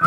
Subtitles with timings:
[0.00, 0.06] 亲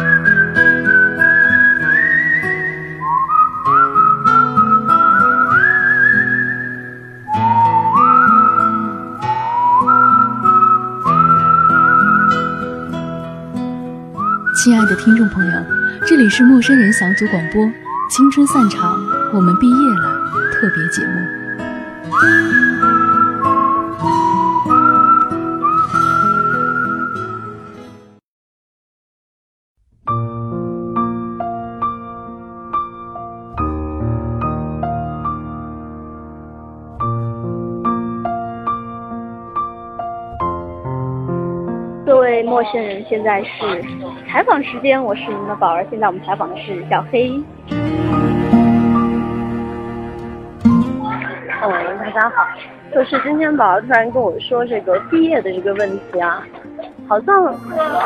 [14.77, 15.51] 爱的听众朋友，
[16.05, 17.69] 这里是陌生人小组广播，
[18.09, 18.97] 青春散场，
[19.33, 20.15] 我们毕业了
[20.53, 21.11] 特别节目。
[42.61, 43.83] 陌生人，现在是
[44.29, 45.83] 采访时间，我是你们的宝儿。
[45.89, 47.31] 现在我们采访的是小黑。
[50.63, 52.47] 嗯，大家好，
[52.93, 56.45] 就是今天宝儿突然跟我说这个毕业的这个问题啊，
[57.07, 57.51] 好像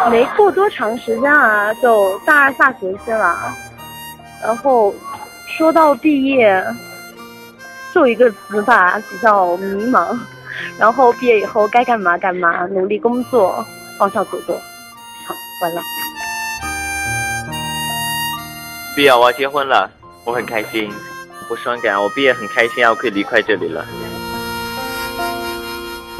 [0.09, 3.35] 没过多长时间啊，就大二下学期了。
[4.41, 4.95] 然后
[5.49, 6.63] 说到毕业，
[7.93, 10.17] 就一个词吧，比较迷茫。
[10.79, 13.53] 然后毕业以后该干嘛干嘛，努力工作。
[13.97, 15.81] 放下走走，好，完了。
[18.95, 19.89] 毕业我要结婚了，
[20.23, 20.91] 我很开心，
[21.49, 23.85] 我伤感，我毕业很开心啊，我可以离开这里了。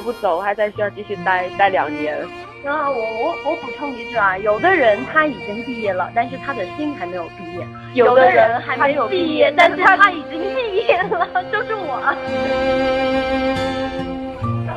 [0.04, 2.26] 不走，我还在学校继续待待两年。
[2.64, 12.00] 那我我我补充一句啊，有的人他已经毕业了，但是他的心还没有毕业；有的人还没有毕业，但是他已经毕业了，就是我。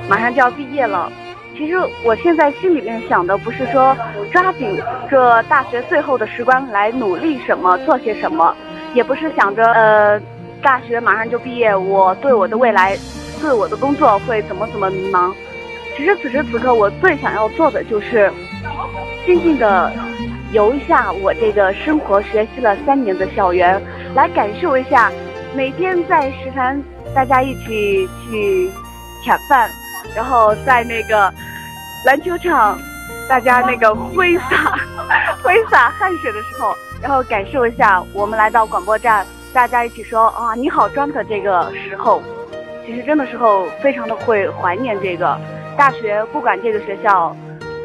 [0.08, 1.12] 马上就要毕业了。
[1.58, 3.94] 其实我现在心里面想的不是说
[4.30, 8.54] 抓紧这大学最后的时光来努力什么做些什么，
[8.94, 10.20] 也不是想着呃
[10.62, 12.96] 大学马上就毕业，我对我的未来，
[13.42, 15.34] 对我的工作会怎么怎么迷茫。
[15.96, 18.32] 其实此时此刻我最想要做的就是
[19.26, 19.90] 静静的
[20.52, 23.82] 游一下我这个生活学习了三年的校园，
[24.14, 25.10] 来感受一下
[25.56, 26.80] 每天在食堂
[27.12, 28.70] 大家一起去
[29.26, 29.68] 抢饭，
[30.14, 31.34] 然后在那个。
[32.04, 32.78] 篮球场，
[33.28, 34.78] 大家那个挥洒
[35.42, 42.22] 挥洒汗水的时候，然后感受一下我们来到广播站，大家一起说啊你好装的这个时候，
[42.86, 45.38] 其实真的时候非常的会怀念这个
[45.76, 47.36] 大学，不管这个学校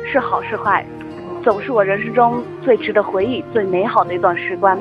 [0.09, 0.85] 是好是坏，
[1.44, 4.78] 总是我人生中最值得回忆、最美好的一段时光。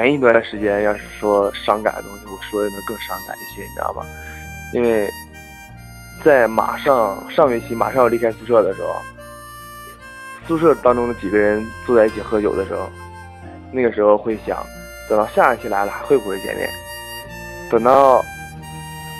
[0.00, 4.02] 前一段时间，要是说伤感的东西，我说的能更伤感一些，你知道吧？
[4.72, 5.06] 因为
[6.24, 8.94] 在马上上学期马上要离开宿舍的时候，
[10.48, 12.88] 宿舍当中的几个人坐在一起喝酒的时候，
[13.72, 14.56] 那个时候会想，
[15.06, 16.66] 等到下学期来了还会不会见面？
[17.70, 18.24] 等到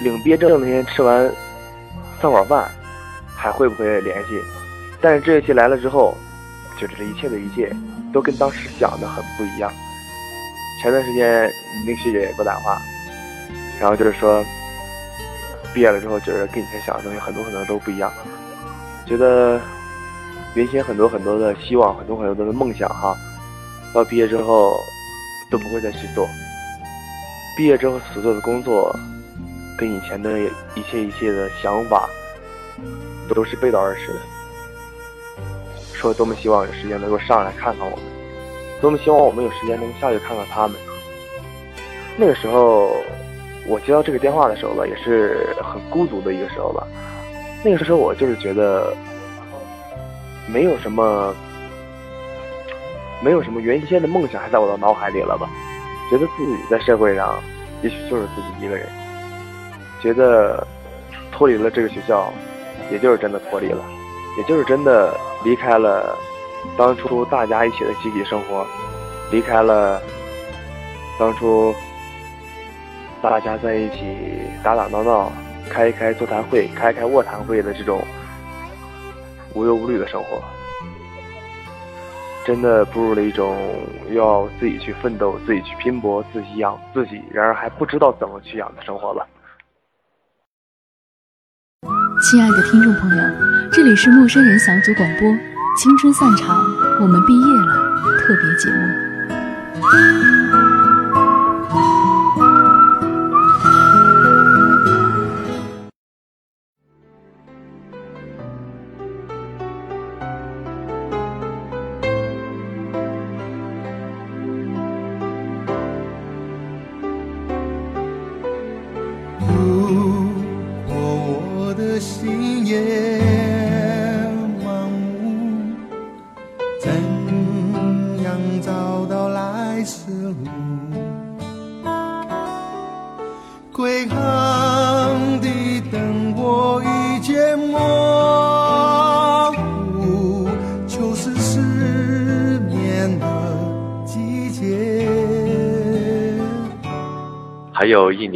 [0.02, 1.30] 领毕业证那天吃完
[2.22, 2.70] 散伙饭，
[3.36, 4.40] 还会不会联系？
[4.98, 6.16] 但是这学期来了之后，
[6.80, 7.70] 就这一切的一切
[8.14, 9.70] 都跟当时想的很不一样。
[10.80, 11.52] 前段时间，
[11.86, 12.80] 那个学姐给我打电话，
[13.78, 14.42] 然后就是说，
[15.74, 18.10] 毕业了之后，觉得跟以前想的东西很多很多都不一样，
[19.06, 19.60] 觉得
[20.54, 23.14] 原先很多很多的希望，很多很多的梦想哈，
[23.92, 24.74] 到毕业之后
[25.50, 26.26] 都不会再去做。
[27.56, 28.90] 毕业之后所做的工作，
[29.76, 30.38] 跟以前的
[30.74, 32.08] 一切一切的想法，
[33.28, 34.20] 都是背道而驰的。
[35.92, 38.09] 说多么希望有时间能够上来看看我们。
[38.80, 40.76] 多么希望我们有时间能下去看看他们。
[42.16, 42.96] 那个时候，
[43.66, 46.86] 我接到这个电话的时候吧，也是很孤独的一个时候吧。
[47.62, 48.94] 那个时候我就是觉得，
[50.46, 51.34] 没有什么，
[53.22, 55.48] 没有什么原先的梦想还在我的脑海里了吧。
[56.10, 57.38] 觉得自己在社会上，
[57.82, 58.86] 也许就是自己一个人。
[60.02, 60.66] 觉得
[61.30, 62.32] 脱离了这个学校，
[62.90, 63.84] 也就是真的脱离了，
[64.38, 65.14] 也就是真的
[65.44, 66.16] 离开了。
[66.76, 68.66] 当初大家一起的集体生活，
[69.30, 70.00] 离开了
[71.18, 71.74] 当初
[73.22, 74.16] 大家在一起
[74.62, 75.32] 打打闹闹、
[75.68, 78.02] 开一开座谈会、开一开卧谈会的这种
[79.54, 80.42] 无忧无虑的生活，
[82.46, 83.56] 真的步入了一种
[84.10, 89.26] 要自己去奋斗、自己去拼搏、自己养自己，然而还不知道怎么去养的生活吧。
[92.22, 93.24] 亲爱的听众朋友，
[93.72, 95.49] 这里是陌生人小组广播。
[95.80, 96.62] 青春散场，
[97.00, 97.74] 我们毕业了。
[98.18, 98.80] 特别节目。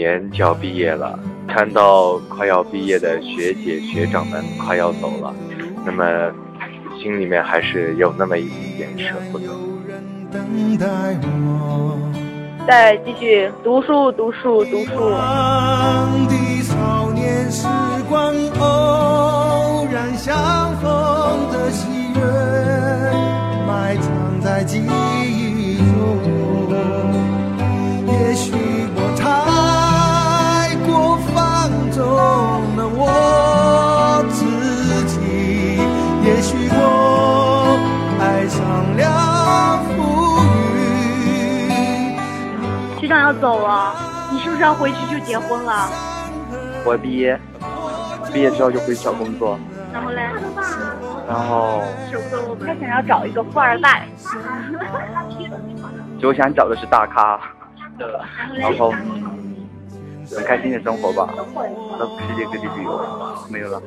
[0.04, 1.18] 年就要毕业了，
[1.48, 5.34] 看到快要毕业的学姐学长们快要走了，
[5.82, 6.30] 那么
[7.00, 8.46] 心里面还是有那么一
[8.76, 9.46] 点点舍不得。
[12.68, 15.10] 再继续读书，读书，读书。
[23.66, 25.13] 埋藏在记忆
[43.04, 43.94] 学长要走了，
[44.32, 45.90] 你是不是要回去就结婚了？
[46.86, 47.38] 我毕业，
[48.32, 49.58] 毕业之后就回去找工作。
[49.92, 50.22] 然后嘞？
[51.28, 51.82] 然后，
[52.64, 54.08] 他想要找一个富二代，
[56.18, 57.38] 就我想找的是大咖，
[58.56, 58.90] 然后
[60.34, 61.28] 很开心的生活吧，
[61.98, 62.98] 到世界各地旅游，
[63.50, 63.82] 没有了。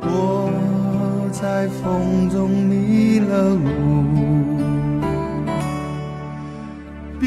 [0.00, 4.41] 我在风中迷了路，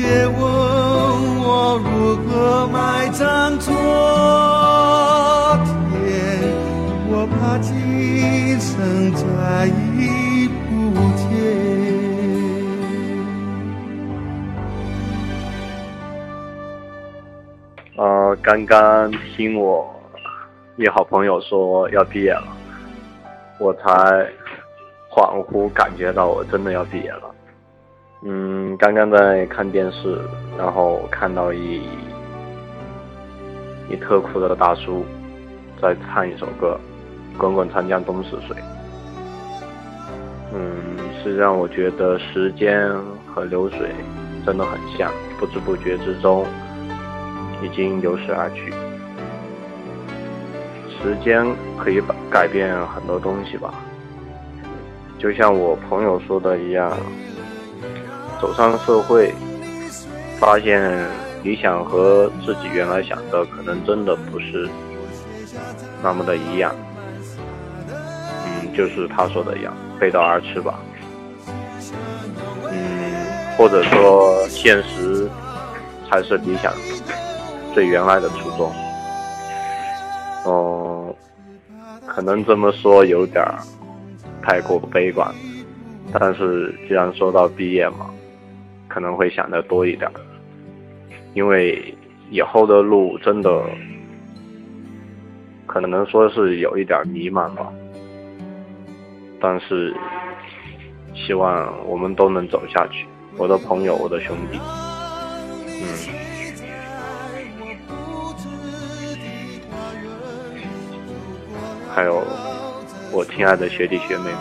[0.06, 3.74] 别问我如何埋葬昨
[5.90, 6.06] 天，
[7.10, 9.66] 我怕今生再
[9.98, 11.26] 遇不见。
[17.98, 19.92] 呃，刚刚听我
[20.78, 22.56] 一好朋友说要毕业了，
[23.58, 23.90] 我才
[25.10, 27.35] 恍惚感觉到我真的要毕业了。
[28.22, 30.20] 嗯，刚刚在看电视，
[30.58, 31.82] 然后看到一
[33.90, 35.06] 一特酷的大叔
[35.82, 36.80] 在唱一首歌
[37.38, 38.56] 《滚滚长江东逝水》。
[40.54, 42.90] 嗯，是让我觉得时间
[43.28, 43.92] 和流水
[44.46, 46.46] 真的很像，不知不觉之中。
[47.64, 48.74] 已经流逝而去。
[50.90, 51.46] 时间
[51.78, 53.74] 可以改改变很多东西吧，
[55.18, 56.92] 就像我朋友说的一样，
[58.46, 59.34] 走上社会，
[60.40, 60.94] 发现
[61.42, 64.70] 理想和自己原来想的可能真的不是
[66.04, 66.72] 那么的一样。
[67.90, 70.80] 嗯，就是他说的一样，背道而驰吧。
[72.70, 73.26] 嗯，
[73.58, 75.28] 或者说现实
[76.08, 76.72] 才是理想。
[77.74, 78.72] 最原来的初衷，
[80.44, 81.16] 哦，
[82.06, 83.44] 可能这么说有点
[84.44, 85.34] 太过悲观，
[86.14, 88.12] 但是既然说到毕业嘛，
[88.96, 90.10] 可能会想的多一点，
[91.34, 91.94] 因为
[92.32, 93.62] 以后的路真的
[95.68, 97.70] 可能说是有一点迷茫吧，
[99.42, 99.94] 但是
[101.14, 104.58] 希望我们都能走下去，我的朋友，我的兄弟，
[105.68, 105.84] 嗯。
[111.94, 112.24] 还有
[113.12, 114.40] 我亲爱的学弟学妹们，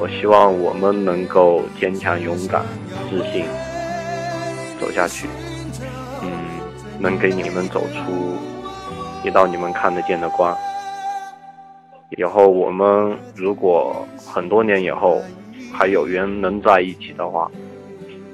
[0.00, 2.64] 我希望我们能够坚强、勇敢、
[3.14, 3.44] 自信
[4.80, 5.28] 走下去。
[6.20, 6.28] 嗯，
[6.98, 8.36] 能给你们走出
[9.22, 10.52] 一道你们看得见的光。
[12.16, 15.22] 以后我们如果很多年以后
[15.72, 17.48] 还有缘能在一起的话，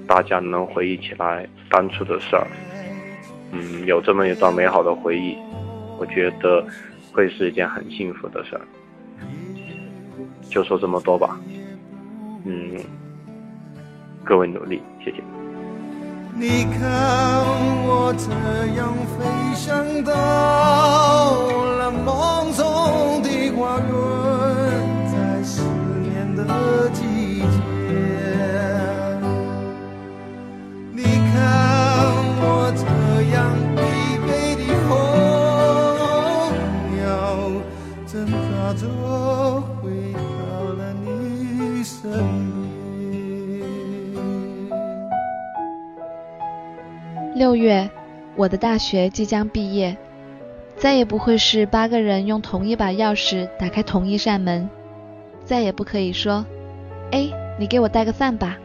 [0.07, 2.47] 大家能回忆起来当初的事儿，
[3.53, 5.37] 嗯，有这么一段美好的回忆，
[5.99, 6.65] 我觉得。
[7.13, 8.63] 会是一件很幸福的事儿，
[10.49, 11.37] 就说这么多吧。
[12.45, 12.79] 嗯，
[14.25, 15.23] 各位努力，谢谢。
[16.35, 17.43] 你看
[17.87, 18.31] 我这
[18.77, 19.19] 样飞
[19.55, 20.13] 翔到
[21.79, 23.91] 了梦中的花园，
[47.41, 47.89] 六月，
[48.37, 49.97] 我的大学即将毕业，
[50.77, 54.69] 再也不会是八个人用同一把钥匙打开同一扇门，
[55.43, 56.45] 再也不可以说，
[57.13, 58.59] 哎，你给我带个饭吧，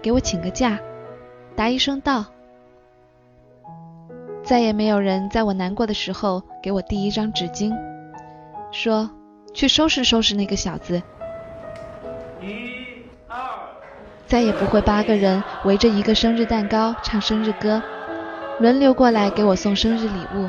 [0.00, 0.78] 给我请个假，
[1.56, 2.24] 答一声到。
[4.44, 7.76] 再也没有人在我难过的时候给我递一张纸巾，
[8.70, 9.10] 说
[9.52, 11.02] 去收拾收拾那个小子。
[12.40, 12.46] 一
[13.26, 13.40] 二，
[14.24, 17.82] 再也不会八个人围着一个生日蛋糕唱生日歌。
[18.60, 20.48] 轮流过来给我送生日礼物。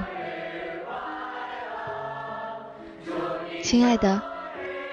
[3.63, 4.21] 亲爱的，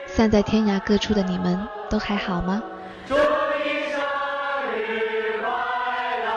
[0.06, 1.58] 散在天涯各处的你们
[1.90, 2.62] 都还好吗？
[3.06, 3.20] 祝你
[3.90, 4.00] 生
[4.78, 5.50] 日快
[6.24, 6.30] 乐！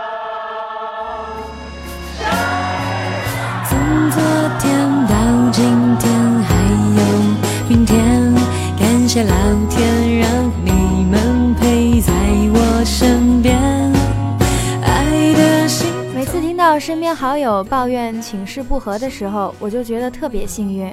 [3.70, 4.22] 从昨
[4.60, 4.67] 天
[5.08, 5.15] 到
[5.51, 6.12] 今天，
[6.44, 6.55] 还
[6.98, 7.01] 有
[7.70, 7.96] 明天，
[8.77, 9.34] 感谢老。
[16.75, 20.91] 到身边好友抱怨寝室不和的时候，我就觉得特别幸运。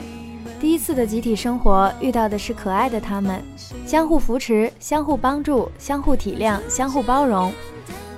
[0.61, 3.43] 第一次的集体生活遇到的是可爱的他们，
[3.85, 7.53] 相互扶持，相互帮助，相互体谅，相互包容。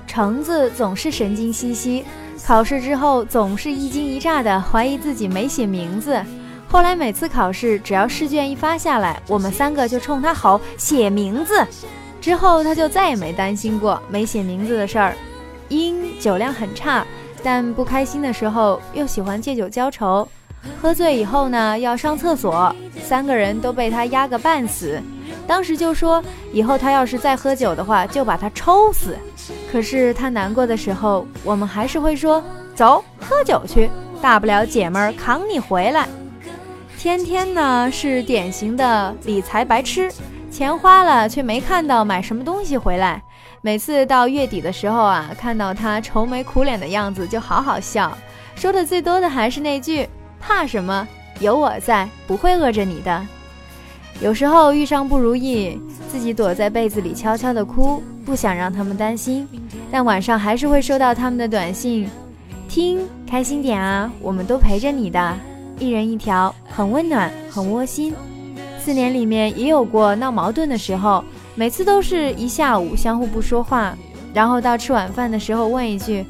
[0.05, 2.05] 橙子总是神经兮兮，
[2.45, 6.21] 考试之后总是一惊一乍的怀疑自己没写名字。
[6.67, 11.65] 后来每次考试，只要试卷一发下来，我们三个就冲他吼写名字。
[12.21, 15.15] 之后他就再也没担心过没写名字的事儿。
[15.67, 17.03] 因酒量很差，
[17.45, 20.27] 但不开心的时候又喜欢借酒浇愁。
[20.81, 24.99] 喝醉以后呢，要上厕所，三个人都被他压个半死。
[25.45, 29.15] 当时就说，以后他要是再喝酒的话，就把他抽死。
[29.71, 36.07] 可是他难过的时候，我们还是会说走喝酒去，大不了姐们儿扛你回来。
[36.97, 40.11] 天天呢是典型的理财白痴，
[40.49, 43.21] 钱花了却没看到买什么东西回来。
[43.65, 48.15] 每次到月底的时候啊，看到他愁眉苦脸的样子就好好笑。
[48.55, 50.07] 说的最多的还是那句
[50.39, 51.07] 怕什么，
[51.39, 53.27] 有我在，不会饿着你的。
[54.21, 55.81] 有时候遇上不如意，
[56.11, 59.47] 自己躲在被子里悄悄地哭，不想让他们担心。
[59.89, 62.07] 但晚上还是会收到他们的短信
[62.69, 65.35] ：“听，开心点啊，我们都陪着你的。”
[65.79, 68.13] 一人一条，很温暖，很窝心。
[68.79, 71.23] 四年里面也有过闹矛盾的时候，
[71.55, 73.95] 每次都是一下午相互不说话，
[74.33, 76.25] 然后到吃晚饭的时候问一句：“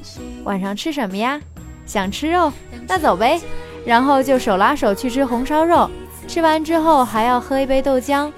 [0.45, 1.41] 晚上吃什么呀？
[1.85, 2.51] 想吃肉，
[2.87, 3.41] 那走呗。”
[3.85, 5.89] 然后就手拉手去吃红烧肉。
[6.27, 8.31] 吃完之后还要喝一杯豆浆，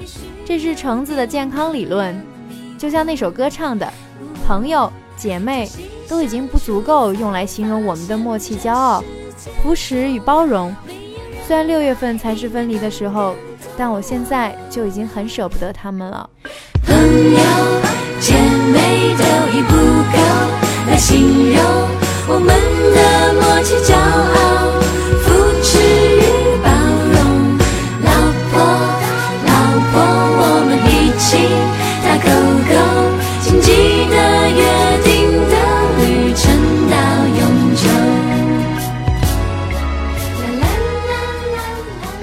[0.46, 2.20] 这是橙子的健康理论。
[2.77, 3.91] 就像那首歌唱的
[4.46, 5.70] ：“朋友、姐妹
[6.08, 9.03] 都已经不足够用来形容我们的默契、骄傲、
[9.62, 10.74] 扶持与包容。”
[11.48, 13.36] 虽然六月份才是分离的时候，
[13.78, 16.30] 但我现在就已经很舍不得他们了。
[16.86, 17.40] 朋友、
[18.20, 19.24] 姐妹都
[19.58, 19.76] 已不
[20.12, 20.18] 够
[20.88, 21.64] 来形容
[22.28, 22.48] 我们
[22.96, 24.82] 的默契、骄傲、
[25.24, 26.08] 扶持。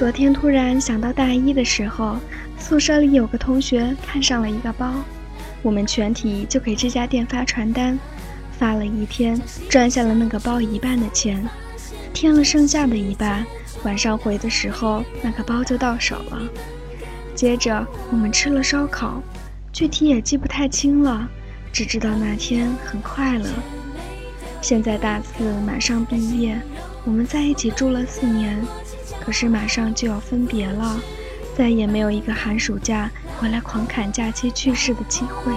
[0.05, 2.17] 昨天突然想到大一的时候，
[2.59, 4.93] 宿舍里有个同学看上了一个包，
[5.63, 7.97] 我们全体就给这家店发传单，
[8.51, 11.43] 发了一天，赚下了那个包一半的钱，
[12.13, 13.43] 添了剩下的一半，
[13.83, 16.39] 晚上回的时候那个包就到手了。
[17.33, 19.23] 接着我们吃了烧烤，
[19.73, 21.27] 具体也记不太清了，
[21.73, 23.49] 只知道那天很快乐。
[24.61, 26.61] 现在大四马上毕业，
[27.05, 28.63] 我们在一起住了四年。
[29.25, 30.99] 可是马上就要分别了，
[31.57, 35.51] 再也没有一个寒暑假回来狂侃假期趣事的机会。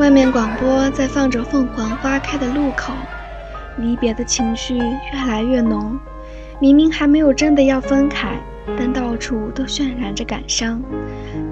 [0.00, 2.94] 外面广播在放着《凤凰花开的路口》，
[3.76, 5.94] 离别的情绪越来越浓。
[6.58, 8.34] 明明还没有真的要分开，
[8.78, 10.80] 但到处都渲染着感伤。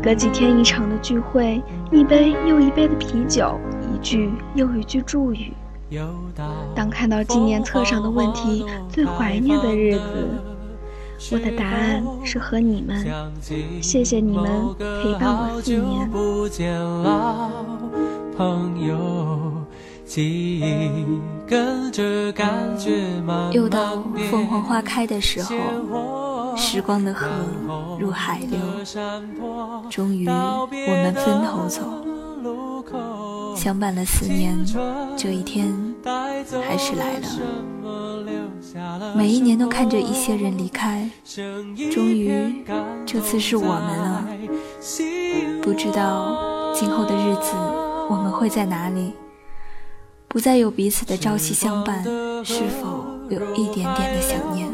[0.02, 1.62] 隔几天一场的聚会，
[1.93, 5.52] 一杯又一杯的啤酒，一句又一句祝语。
[6.75, 10.48] 当看到纪念册上的问题，最怀念的日子，
[11.32, 13.04] 我的答案是和你们。
[13.82, 16.08] 谢谢你们陪伴我四年。
[18.37, 18.96] 朋友，
[23.52, 27.26] 又到凤凰花开的时候，时光的河
[27.98, 28.58] 入海流，
[29.90, 31.82] 终于我们分头走。
[33.57, 34.59] 相伴了四年，
[35.16, 35.73] 这一天
[36.66, 37.26] 还是来了。
[39.14, 41.09] 每一年都看着一些人离开，
[41.92, 42.64] 终于
[43.07, 44.26] 这次是我们了。
[45.62, 47.52] 不知道今后的日子。
[48.11, 49.12] 我们会在哪里？
[50.28, 52.02] 不再有彼此的朝夕相伴，
[52.42, 54.66] 是否有一点点的想念？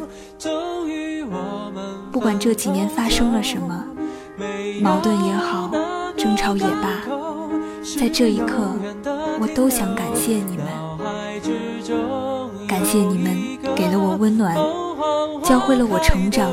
[2.12, 3.84] 不管这几年发生了什么，
[4.80, 5.68] 矛盾也好，
[6.16, 7.02] 争吵也罢，
[7.98, 8.74] 在这一刻，
[9.40, 10.66] 我都想感谢你们。
[12.66, 13.36] 感谢你们
[13.76, 14.56] 给了我温暖，
[15.44, 16.50] 教会了我成长。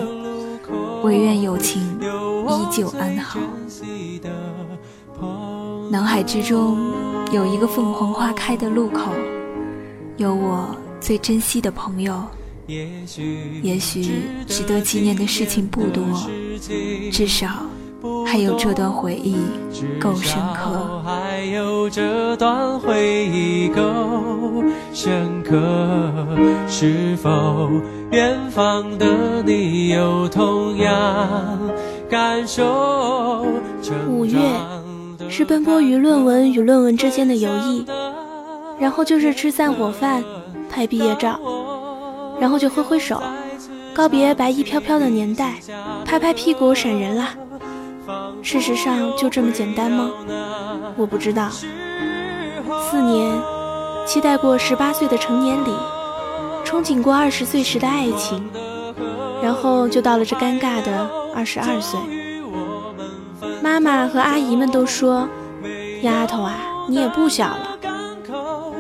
[1.03, 3.39] 唯愿有情依旧安好。
[5.89, 6.91] 脑海之中
[7.31, 9.11] 有一个凤凰花开的路口，
[10.17, 12.21] 有我最珍惜的朋友。
[12.67, 16.03] 也许值得纪念的事情不多，
[17.11, 17.47] 至少
[18.25, 19.35] 还有这段回忆
[19.99, 21.01] 够深刻。
[21.03, 23.81] 还有这段回忆够
[24.93, 25.57] 深刻，
[26.67, 27.69] 是否
[28.11, 31.59] 远方的你有同样
[32.09, 33.45] 感受？
[34.09, 34.37] 五月
[35.29, 37.85] 是奔波于论文与论文之间的游艺，
[38.79, 40.23] 然后就是吃散伙饭、
[40.69, 41.39] 拍毕业照。
[42.39, 43.21] 然后就挥挥手，
[43.93, 45.59] 告别白衣飘飘的年代，
[46.03, 47.35] 拍拍屁股闪人啦。
[48.41, 50.11] 事实上就这么简单吗？
[50.97, 51.49] 我不知道。
[52.89, 53.37] 四年，
[54.05, 55.71] 期待过十八岁的成年礼，
[56.65, 58.49] 憧憬过二十岁时的爱情，
[59.41, 61.99] 然后就到了这尴尬的二十二岁。
[63.61, 65.27] 妈妈和阿姨们都说
[66.01, 66.57] ：“丫头啊，
[66.89, 67.77] 你也不小了。”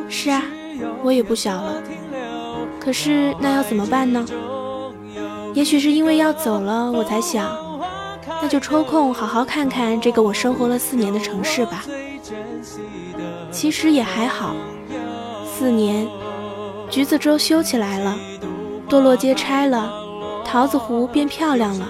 [0.09, 0.41] 是啊，
[1.03, 1.75] 我也不小了。
[2.79, 4.25] 可是那要怎么办呢？
[5.53, 7.47] 也许是因为要走了，我才想，
[8.39, 11.83] 那就抽空好好看看这个我生活了四年的城市吧。
[13.51, 14.55] 其实也还好，
[15.45, 16.07] 四年，
[16.89, 18.15] 橘子洲修起来了，
[18.87, 19.91] 堕落街拆了，
[20.45, 21.89] 桃子湖变漂亮了，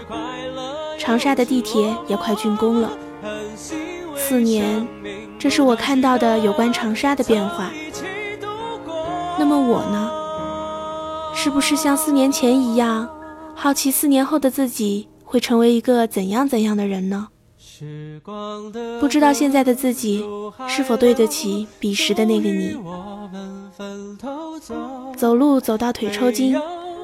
[0.97, 2.89] 长沙的地铁也快竣工了。
[4.15, 4.87] 四年，
[5.37, 7.69] 这是我看到的有关长沙的变化。
[9.37, 10.11] 那么我呢？
[11.33, 13.09] 是不是像四年前一样，
[13.55, 17.29] 好奇四年后的自己会成为一个怎样怎样的人呢？
[18.99, 20.25] 不知道现在的自己
[20.67, 22.75] 是否对得起彼时的那个你。
[25.15, 26.59] 走路走到腿抽筋，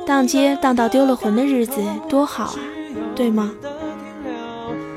[0.05, 2.55] 荡街荡到丢了魂的日子多好啊，
[3.15, 3.49] 对吗？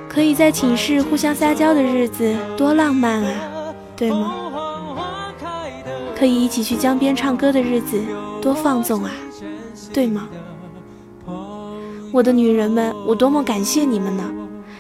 [0.09, 4.35] 可以在寝室互相撒娇的日子多浪漫啊，对吗？
[6.19, 8.03] 可以一起去江边唱歌的日子
[8.43, 9.13] 多放纵啊！
[9.93, 10.29] 对吗，
[12.13, 14.25] 我的女人们，我多么感谢你们呢！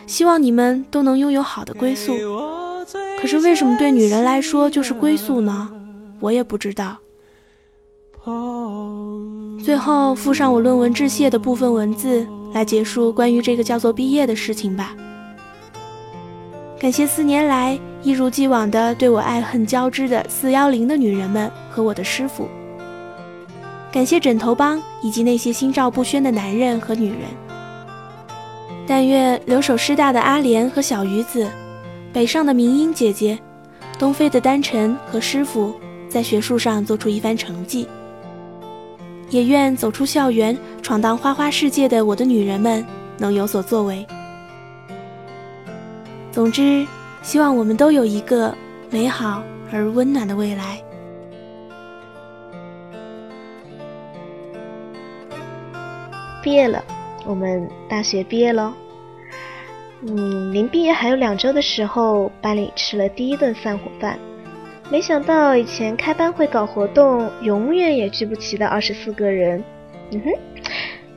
[0.06, 2.12] 希望你们都能拥有好的归宿。
[3.20, 5.70] 可是为什么对女人来说就是归宿呢？
[6.18, 6.96] 我也不知道。
[9.64, 14.94] 最后附上我论文致谢的部分文字，来结束关于这个叫做毕业的事情吧。
[16.78, 22.48] 感谢四年来一如既往的对我爱恨交织的四幺零的女人们和我的师傅。
[23.92, 27.28] 感谢枕头帮以及那些心照不宣的男人和女人。
[28.86, 31.48] 但愿留守师大的阿莲和小鱼子，
[32.12, 33.38] 北上的明英姐姐，
[33.98, 35.74] 东飞的丹晨和师傅，
[36.08, 37.86] 在学术上做出一番成绩。
[39.28, 42.84] 也愿走出校园，闯荡花花世界的我的女人们
[43.16, 44.04] 能有所作为。
[46.32, 46.84] 总之，
[47.22, 48.52] 希望我们都有一个
[48.90, 50.82] 美好而温暖的未来。
[56.42, 56.82] 毕业了，
[57.26, 58.72] 我们大学毕业喽。
[60.02, 64.18] 嗯，临毕业还有两周的时候，班里吃了第一顿散伙饭。
[64.90, 69.62] 没想到以前开班会搞活动，永远也聚不齐的二十四个人，
[70.10, 70.30] 嗯哼，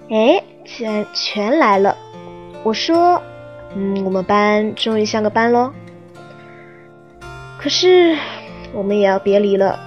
[0.10, 1.98] 哎，竟然全来了。
[2.64, 3.22] 我说，
[3.76, 5.72] 嗯，我们班终于像个班喽。
[7.58, 8.18] 可是
[8.74, 9.80] 我们也要别离了，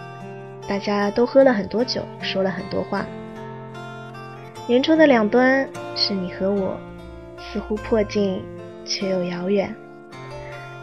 [0.67, 3.07] 大家都喝了很多酒，说了很多话。
[4.69, 6.77] 圆桌的两端是你和我，
[7.39, 8.43] 似乎迫近，
[8.85, 9.73] 却又遥远。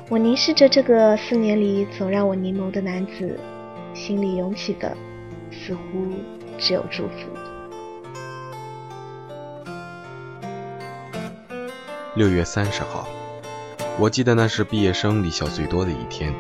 [0.08, 3.38] 我凝视着这个四年里总让我凝眸的男子，
[3.94, 4.96] 心里涌起的
[5.52, 6.14] 似乎
[6.58, 7.28] 只有祝福。
[12.16, 13.06] 六月三十号，
[14.00, 16.34] 我记得那是毕业生离校最多的一天。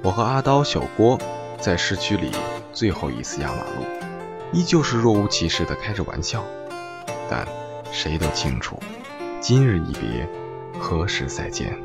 [0.00, 1.18] 我和阿刀、小郭
[1.58, 2.30] 在市区里
[2.72, 3.95] 最后一次压马路。
[4.52, 6.44] 依旧是若无其事的开着玩笑，
[7.28, 7.46] 但
[7.92, 8.78] 谁都清楚，
[9.40, 10.28] 今日一别，
[10.78, 11.76] 何时再见？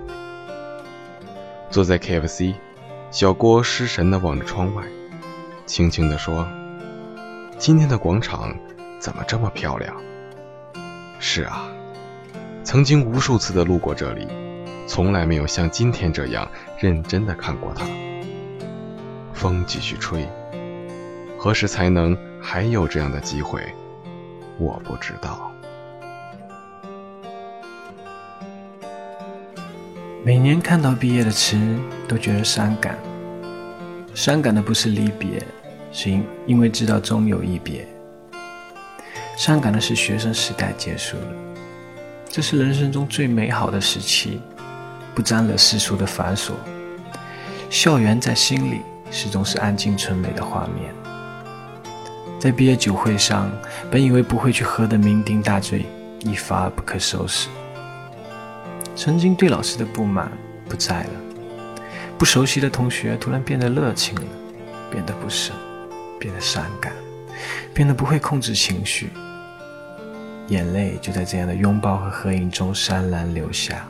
[1.70, 2.56] 坐在 KFC，
[3.10, 4.84] 小郭失神的望着窗外，
[5.66, 6.48] 轻轻地说
[7.58, 8.56] ：“今天的广场
[9.00, 9.96] 怎么这么漂亮？”
[11.20, 11.68] 是啊，
[12.64, 14.28] 曾经无数次的路过这里，
[14.88, 17.86] 从来没有像今天这样认真的看过它。
[19.34, 20.28] 风继续吹，
[21.44, 22.16] 何时才能？
[22.40, 23.74] 还有这样的机会，
[24.60, 25.52] 我不知道。
[30.24, 31.58] 每年看到毕业的词，
[32.08, 32.96] 都觉得伤感。
[34.14, 35.44] 伤感的不是离别，
[35.92, 37.88] 是因因为知道终有一别。
[39.36, 41.34] 伤感的是学生时代结束了，
[42.30, 44.40] 这是人生中最美好的时期，
[45.16, 46.52] 不沾惹世俗的繁琐。
[47.72, 51.01] 校园在心里始终是安静纯美的画面。
[52.42, 53.52] 在毕业酒会上，
[53.92, 55.86] 本以为不会去喝的酩酊大醉，
[56.22, 57.48] 一发不可收拾。
[58.96, 60.32] 曾经对老师的不满
[60.68, 61.12] 不在了，
[62.18, 64.24] 不熟悉的同学突然变得热情了，
[64.90, 65.54] 变得不舍，
[66.20, 66.92] 变得伤感，
[67.76, 69.12] 变得不会控制情绪，
[70.48, 73.88] 眼泪就在这样的拥抱和合影中潸然流下。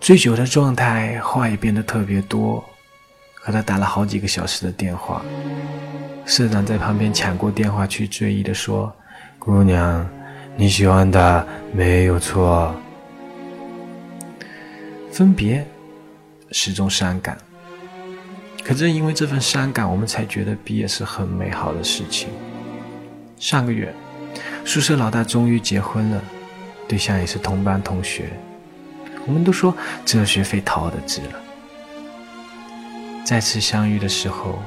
[0.00, 2.64] 醉酒的状态，话也变得特别多，
[3.40, 5.22] 和他打了好几个小时的电话。
[6.26, 8.94] 社长在旁边抢过电话去，追忆的说
[9.38, 10.08] ：“姑娘，
[10.56, 12.72] 你喜欢他没有错。”
[15.10, 15.66] 分别，
[16.52, 17.36] 始终伤感。
[18.62, 22.28] 可正因为这份伤感，我们才觉得毕业是很美好的事情。
[23.38, 23.92] 上个月，
[24.64, 26.22] 宿舍老大终于结婚了，
[26.86, 28.30] 对象也是同班同学。
[29.26, 29.74] 我们都说
[30.04, 31.49] 这学费掏的值了。
[33.24, 34.58] 再次相遇的时候，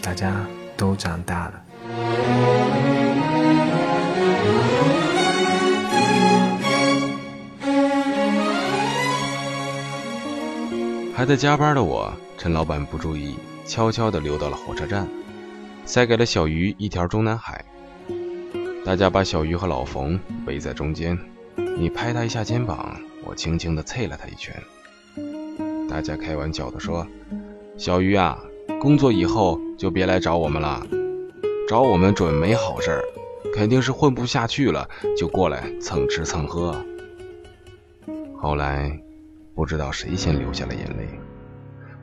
[0.00, 1.62] 大家都长大了。
[11.14, 15.08] 还在加班的我，趁老板不注意，悄悄地溜到了火车站，
[15.84, 17.64] 塞给了小鱼一条中南海。
[18.84, 21.18] 大家把小鱼和老冯围在中间，
[21.76, 22.96] 你拍他一下肩膀。
[23.24, 24.54] 我轻轻地啐了他一拳。
[25.88, 27.04] 大家开玩笑地说
[27.78, 28.42] ：“小鱼啊，
[28.80, 30.82] 工作以后就别来找我们了，
[31.68, 33.02] 找我们准没好事儿，
[33.52, 36.74] 肯定是混不下去了，就过来蹭吃蹭喝。”
[38.34, 38.98] 后来，
[39.54, 41.06] 不知道谁先流下了眼泪，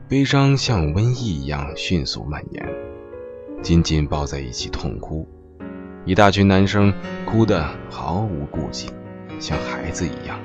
[0.08, 2.64] 悲伤像瘟疫一样迅速蔓延，
[3.60, 5.26] 紧紧抱在一起痛哭，
[6.04, 6.94] 一大群男生
[7.26, 8.90] 哭得毫无顾忌，
[9.40, 10.38] 像孩子一样。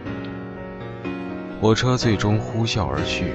[1.62, 3.26] 火车最终呼啸而去，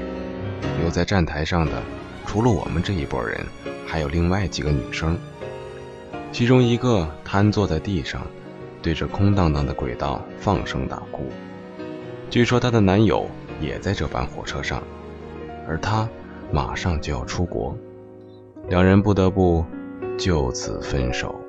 [0.81, 1.83] 留在站台上的，
[2.27, 3.45] 除了我们这一拨人，
[3.87, 5.17] 还有另外几个女生。
[6.33, 8.27] 其中一个瘫坐在地上，
[8.83, 11.29] 对着空荡荡的轨道放声大哭。
[12.29, 13.27] 据说她的男友
[13.61, 14.83] 也在这班火车上，
[15.69, 16.09] 而她
[16.51, 17.77] 马上就要出国，
[18.69, 19.65] 两人不得不
[20.19, 21.41] 就此分手。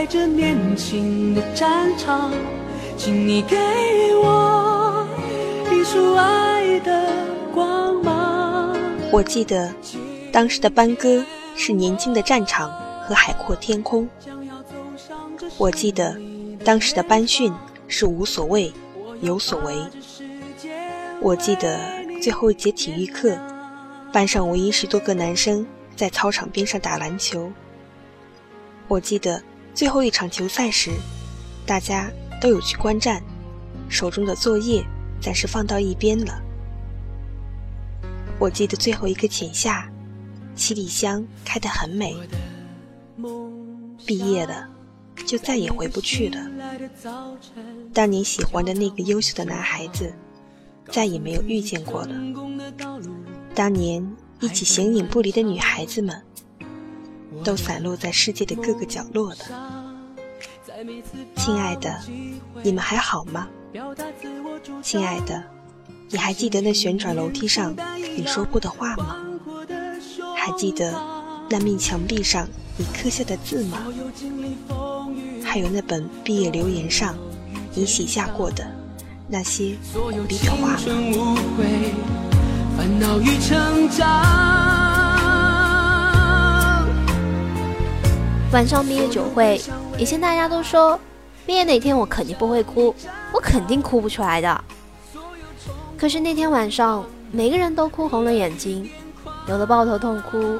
[0.00, 2.32] 在这年轻的战场，
[2.96, 3.58] 请你给
[4.14, 5.06] 我
[5.70, 7.06] 一束爱的
[7.52, 8.74] 光芒。
[9.12, 9.70] 我记得
[10.32, 11.22] 当时的班歌
[11.54, 14.08] 是年轻的战场和海阔天空。
[15.58, 16.18] 我记得
[16.64, 17.52] 当时的班训
[17.86, 18.72] 是无所谓，
[19.20, 19.76] 有所为。
[21.20, 21.78] 我记得
[22.22, 23.36] 最后一节体育课，
[24.10, 27.52] 班上唯一十多个男生在操场边上打篮球。
[28.88, 29.42] 我记得
[29.80, 30.90] 最后一场球赛时。
[31.64, 33.22] 大家都有去观战，
[33.88, 34.84] 手中的作业
[35.22, 36.38] 暂时放到一边了。
[38.38, 39.90] 我记得最后一个浅夏，
[40.54, 42.14] 七里香开得很美。
[44.04, 44.68] 毕业了，
[45.24, 46.46] 就再也回不去了。
[47.94, 50.12] 当年喜欢的那个优秀的男孩子，
[50.90, 52.14] 再也没有遇见过了。
[53.54, 54.06] 当年
[54.40, 56.22] 一起形影不离的女孩子们，
[57.44, 59.36] 都散落在世界的各个角落了。
[61.36, 62.00] 亲爱的，
[62.62, 63.46] 你们还好吗？
[64.82, 65.44] 亲爱的，
[66.08, 67.76] 你还记得那旋转楼梯上
[68.16, 69.16] 你说过的话吗？
[70.36, 70.98] 还记得
[71.50, 73.86] 那面墙壁上你刻下的字吗？
[75.44, 77.14] 还有那本毕业留言上
[77.74, 78.64] 你写下过的
[79.28, 80.86] 那些鼓励的话吗？
[88.52, 89.60] 晚上毕业酒会，
[89.96, 90.98] 以前大家都说
[91.46, 92.92] 毕业那天我肯定不会哭，
[93.32, 94.64] 我肯定哭不出来的。
[95.96, 98.90] 可是那天晚上，每个人都哭红了眼睛，
[99.46, 100.58] 有的抱头痛哭，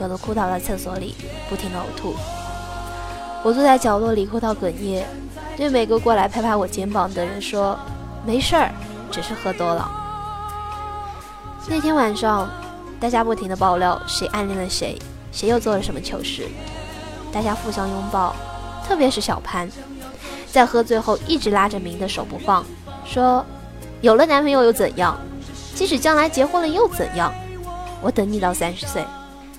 [0.00, 1.14] 有的哭倒在厕所里
[1.48, 2.16] 不停的呕吐。
[3.44, 5.04] 我坐在角落里哭到哽咽，
[5.56, 7.78] 对每个过来拍拍我肩膀的人说
[8.26, 8.72] ：“没事儿，
[9.12, 9.88] 只是喝多了。
[11.70, 12.50] ”那天晚上，
[12.98, 16.48] 大家不停的爆料谁暗恋了谁，谁又做了什么糗事。
[17.32, 18.34] 大家互相拥抱，
[18.86, 19.70] 特别是小潘，
[20.50, 22.64] 在喝醉后一直拉着明的手不放，
[23.04, 23.44] 说
[24.00, 25.18] ：“有了男朋友又怎样？
[25.74, 27.32] 即使将来结婚了又怎样？
[28.02, 29.04] 我等你到三十岁。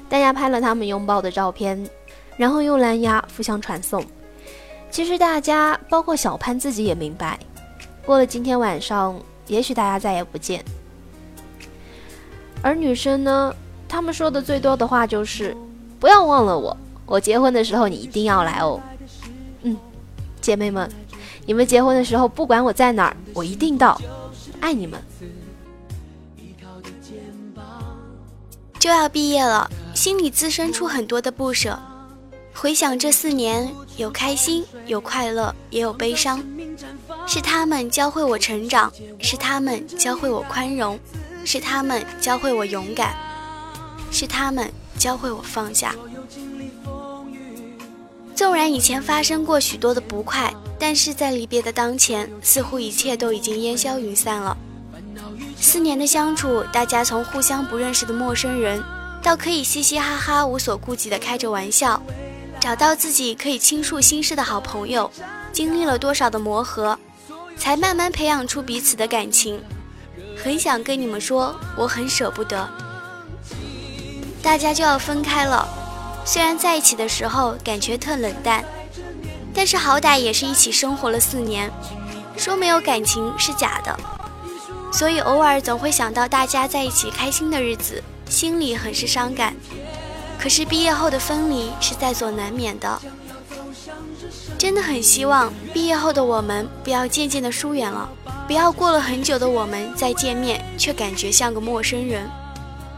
[0.10, 1.88] 大家拍了他们拥抱的照片，
[2.36, 4.04] 然后用蓝牙互相传送。
[4.90, 7.38] 其实大家，包括小潘自己也明白，
[8.04, 10.66] 过了今天晚上，也许大家再也不见。
[12.64, 13.54] 而女生呢，
[13.88, 15.56] 她们说的最多的话就是
[16.00, 16.76] ：“不要忘了我，
[17.10, 18.80] 我结婚的时候你一定要来哦。”
[19.64, 19.76] 嗯，
[20.40, 20.90] 姐妹们，
[21.46, 24.00] 你们结婚的时候，不管我在哪儿，我一定到，
[24.62, 25.02] 爱你们。
[28.80, 31.78] 就要毕业了，心里滋生出很多的不舍。
[32.54, 36.42] 回想这四年，有开心，有快乐，也有悲伤。
[37.28, 40.98] 是他们教会我成长，是他们教会我宽容，
[41.44, 43.14] 是他们教会我勇敢，
[44.12, 45.94] 是他们教会我放下。
[48.40, 54.56] 纵然以前发生过许多的不快，但是在离别的当前，似乎一切都已经烟消云散了。
[55.60, 58.82] 四年的相处，大家从互相不认识的陌生人，
[59.22, 62.02] 到可以嘻嘻哈哈、无所顾忌的开着玩笑，
[62.62, 65.12] 找到自己可以倾诉心事的好朋友，
[65.52, 66.98] 经历了多少的磨合，
[67.58, 69.62] 才慢慢培养出彼此的感情。
[70.42, 72.70] 很想跟你们说，我很舍不得，
[74.42, 75.68] 大家就要分开了。
[76.32, 78.64] 虽然在一起的时候感觉特冷淡，
[79.52, 81.72] 但是好歹也是一起生活了四年，
[82.38, 84.00] 说没有感情是假的。
[84.94, 89.56] 所以偶尔总会想到大家在一起开心的日子，心里很是伤感。
[90.38, 93.02] 可是毕业后的分离是在所难免的，
[94.56, 98.08] 真的很希望毕业后的我们不要渐渐的疏远了，
[98.46, 102.30] 不要过了很久的我们再见面却感觉像个陌生人。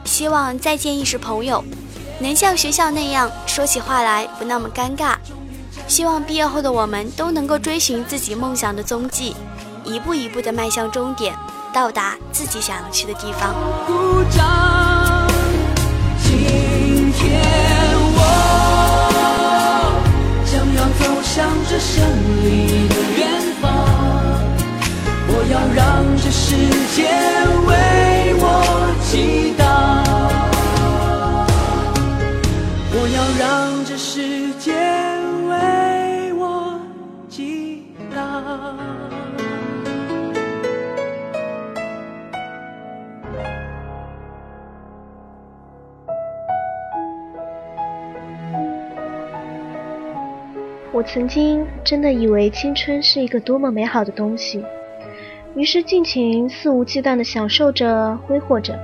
[0.04, 1.64] 希望再见亦是朋友，
[2.22, 5.16] 能像学校那样说起话来不那么尴尬。
[5.88, 9.36] 希望毕业后的我们都能够追寻自己梦想的踪迹，
[9.84, 11.36] 一步一步的迈向终点。
[11.74, 13.56] 到达自己想要去的地方。
[16.22, 17.42] 今天
[18.14, 18.20] 我
[20.46, 22.04] 将要走向这胜
[22.44, 23.22] 利的远
[23.62, 23.72] 方，
[25.28, 26.56] 我要让这世
[26.94, 27.00] 界
[27.68, 27.72] 为
[33.92, 36.80] 这世界为我
[37.28, 37.84] 祈
[38.16, 38.22] 祷。
[50.94, 54.64] 我曾经真的以为青春是一个多么美好的东西，
[55.54, 58.80] 于是尽情肆无忌惮地享受着、挥霍着。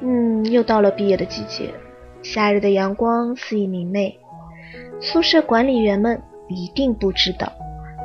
[0.00, 1.68] 嗯，又到了毕业的季节，
[2.22, 4.18] 夏日的阳光肆意明媚。
[5.00, 7.52] 宿舍管理员们一定不知道，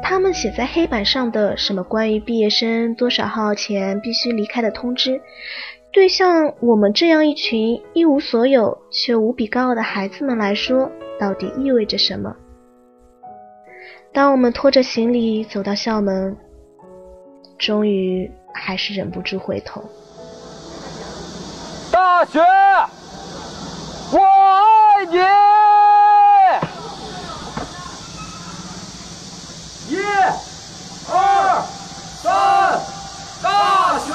[0.01, 5.21] 他们写在黑板上的什么关于毕业生多少号前必须离开的通知，
[5.91, 12.35] 对像我们这样一群一无所有却无比高傲的孩子们来说，到底意味着什么？
[14.13, 16.35] 当我们拖着行李走到校门，
[17.59, 19.83] 终于还是忍不住回头。
[21.91, 22.39] 大学，
[25.09, 26.59] 爱
[29.89, 29.95] 你！
[29.95, 29.97] 一、
[31.09, 31.63] 二、
[32.21, 32.29] 三，
[33.41, 34.13] 大学，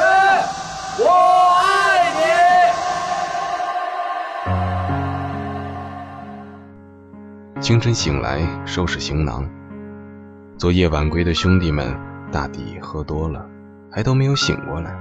[0.99, 1.05] 我
[1.63, 1.65] 爱
[7.57, 7.61] 你！
[7.63, 9.49] 清晨醒来，收拾行囊。
[10.59, 11.99] 昨夜晚归的兄弟们
[12.31, 13.47] 大抵喝多了，
[13.91, 14.95] 还都没有醒过来。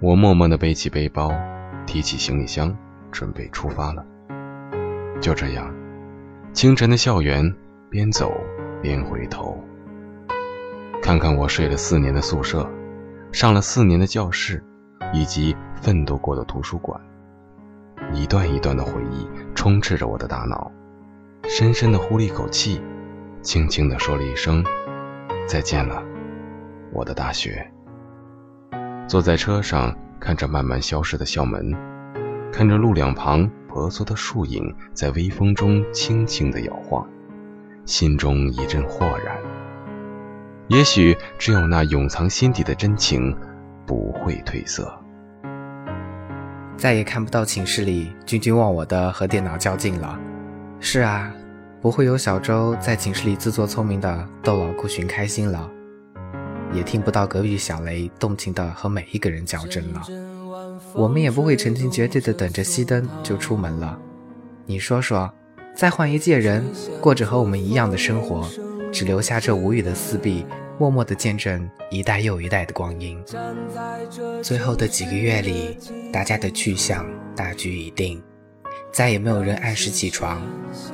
[0.00, 1.32] 我默默地背起背包，
[1.86, 2.76] 提起行李箱，
[3.14, 4.04] 准备出发了。
[5.20, 5.72] 就这样，
[6.52, 7.54] 清晨的校园，
[7.88, 8.34] 边走
[8.82, 9.62] 边回头，
[11.00, 12.68] 看看我睡了四年的宿舍，
[13.30, 14.62] 上了四年的教室，
[15.12, 17.00] 以及奋斗过的图书馆。
[18.12, 20.70] 一段一段的回忆充斥着我的大脑，
[21.44, 22.82] 深深的呼了一口气。
[23.40, 24.64] 轻轻的说了一声
[25.46, 26.02] ：“再见了，
[26.92, 27.70] 我的大学。”
[29.06, 31.74] 坐在车上，看着慢慢消失的校门，
[32.56, 37.04] 看着路两旁婆娑的树影在微风中轻轻地摇晃，
[37.84, 39.36] 心中一阵豁然。
[40.68, 43.36] 也许只有那永藏心底的真情
[43.84, 44.96] 不会褪色。
[46.76, 50.16] 再也看不到寝室里君君忘我的和电脑较劲了。
[50.78, 51.34] 是啊。
[51.80, 55.68] 不会有小周在寝室里自作聪明的逗老顾寻开心了，
[56.72, 60.00] 也听不到隔壁小雷动情的和每一个人较真了。
[60.94, 63.98] 我们也不会成群结队的等着熄灯就出门了。
[64.64, 65.30] 你说说，
[65.74, 66.64] 再换一届人，
[67.00, 68.48] 过着和我们一样的生活，
[68.92, 70.46] 只留下这无语的四壁，
[70.78, 73.20] 默默地见证一代又一代的光阴。
[74.40, 75.76] 最后的几个月里，
[76.12, 77.04] 大家的去向
[77.34, 78.22] 大局已定，
[78.92, 80.40] 再也没有人按时起床，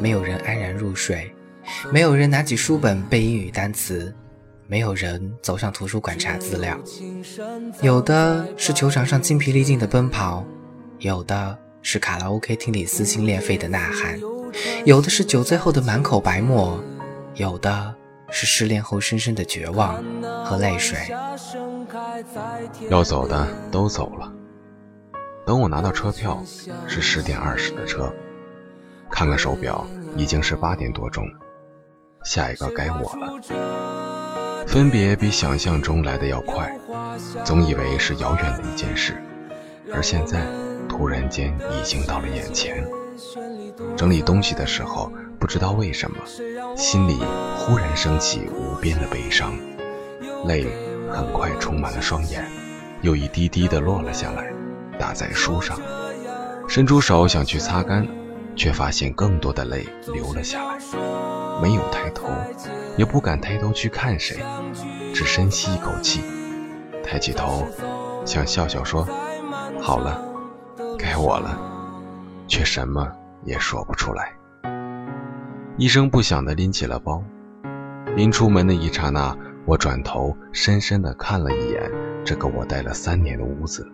[0.01, 1.31] 没有人安然入睡，
[1.93, 4.15] 没有人拿起书本背英语单词，
[4.71, 6.79] 没有人走上图书馆查资料。
[7.83, 10.45] 有的是球场上精疲力尽的奔跑，
[11.01, 14.17] 有的是卡拉 OK 厅里撕心裂肺的呐喊，
[14.85, 16.81] 有的是酒醉后的满口白沫，
[17.35, 17.97] 有的。
[18.33, 20.01] 是失恋后深深的绝望
[20.45, 20.97] 和泪水。
[22.89, 24.33] 要走的都走了。
[25.45, 26.41] 等我拿到车票，
[26.87, 28.09] 是十点二十的车。
[29.11, 29.85] 看看手表，
[30.17, 31.25] 已经是八点多钟。
[32.25, 34.30] 下一个该我了。
[34.71, 36.73] 分别比想象中来的要快，
[37.45, 39.21] 总以为是遥远的一件事，
[39.93, 40.47] 而现在
[40.89, 42.87] 突然间已经到了眼前。
[43.97, 45.13] 整理东西的时候。
[45.41, 46.19] 不知道为什么，
[46.77, 47.19] 心里
[47.57, 49.55] 忽然升起无边的悲伤，
[50.47, 50.67] 泪
[51.11, 52.47] 很快充满了双眼，
[53.01, 54.53] 又一滴滴的落了下来，
[54.99, 55.81] 打在书上。
[56.69, 58.07] 伸出手想去擦干，
[58.55, 60.79] 却发现更多的泪流了下来。
[61.63, 62.29] 没有抬头，
[63.01, 64.37] 也不敢抬头去看谁，
[65.15, 66.21] 只深吸一口气，
[67.03, 67.67] 抬起头，
[68.27, 69.09] 想笑笑说
[69.81, 70.23] ：“好了，
[70.99, 71.59] 该我了。”
[72.47, 73.11] 却什么
[73.43, 74.35] 也说不出来。
[75.79, 77.25] 一声不响地拎起了包，
[78.17, 79.35] 临出门的一刹那，
[79.65, 81.91] 我转头深深地看了一眼
[82.23, 83.91] 这个我待了三年的屋子，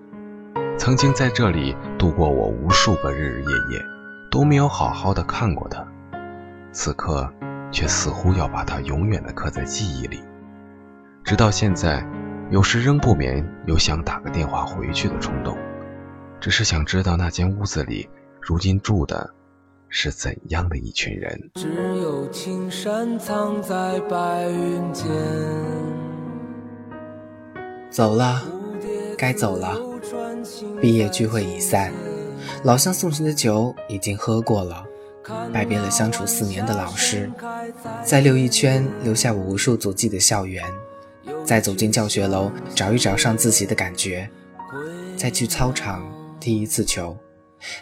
[0.77, 3.85] 曾经在这里度过我无数个日日夜夜，
[4.33, 5.87] 都没有好好的看过它，
[6.73, 7.33] 此刻
[7.77, 10.19] 却似乎要把它永远的刻在记忆里。
[11.23, 12.03] 直到现在，
[12.51, 15.55] 有时仍不免有想打个电话回去的冲动，
[16.41, 18.09] 只是想知道那间屋子里
[18.41, 19.31] 如今住的。
[19.91, 21.51] 是怎样的一群人？
[21.55, 21.69] 只
[22.01, 25.07] 有青山藏在白云间。
[27.91, 28.43] 走了，
[29.19, 29.77] 该走了。
[30.81, 31.93] 毕业聚会已散，
[32.65, 34.86] 老乡送行的酒已经喝过了。
[35.53, 37.31] 拜别了相处四年的老师，
[38.05, 40.65] 再溜一圈，留下我无数足迹的校园。
[41.45, 44.29] 再走进教学楼，找一找上自习的感觉。
[45.17, 46.05] 再去操场
[46.39, 47.17] 踢一次球。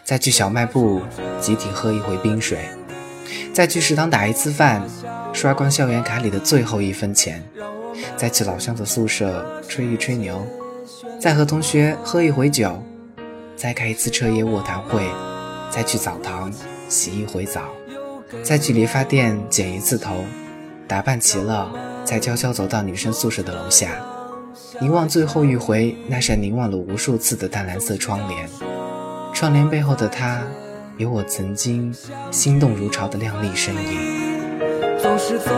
[0.03, 1.01] 再去小卖部
[1.41, 2.59] 集体喝一回冰水，
[3.53, 4.81] 再去食堂打一次饭，
[5.33, 7.43] 刷光校园卡里的最后一分钱，
[8.15, 10.47] 再去老乡的宿舍吹一吹牛，
[11.19, 12.81] 再和同学喝一回酒，
[13.55, 15.05] 再开一次彻夜卧谈会，
[15.69, 16.51] 再去澡堂
[16.95, 17.61] 洗一回澡，
[18.41, 20.23] 再去理发店剪一次头，
[20.87, 21.69] 打扮齐了，
[22.05, 23.89] 才悄悄走到女生宿舍的楼下，
[24.79, 28.47] 凝望最后一回那扇凝望了无数次的淡蓝色窗帘。
[29.33, 30.41] 窗帘背后的她，
[30.95, 31.93] 有我曾经
[32.31, 34.97] 心动如潮的靓丽身影。
[34.97, 35.51] 总是走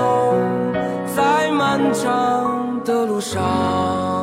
[1.16, 4.17] 在漫长的路上。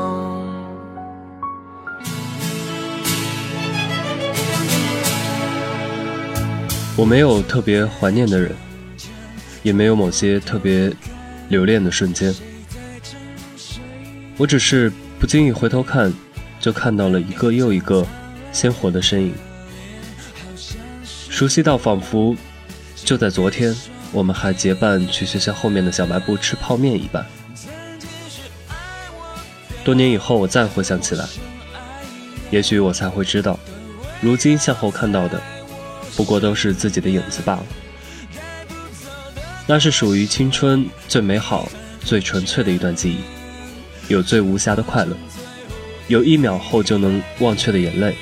[6.96, 8.52] 我没有特别怀念的人，
[9.62, 10.92] 也没有某些特别
[11.48, 12.34] 留恋的瞬间。
[14.36, 16.12] 我只是不经意回头看，
[16.60, 18.06] 就看到了一个又一个。
[18.52, 19.34] 鲜活的身影，
[21.28, 22.36] 熟悉到仿佛
[22.94, 23.74] 就在昨天，
[24.12, 27.26] 我们还结伴去学校后面的小卖部吃泡面一般。
[29.82, 31.26] 多年以后，我再回想起来，
[32.52, 33.58] 也许我才会知道，
[34.20, 35.42] 如今向后看到的，
[36.16, 37.66] 不过都是自己的影子罢了。
[39.66, 41.68] 那是属于青春最美好、
[42.00, 43.18] 最纯粹的一段记忆，
[44.08, 45.16] 有最无瑕的快乐，
[46.08, 48.14] 有一秒后就能忘却的眼泪。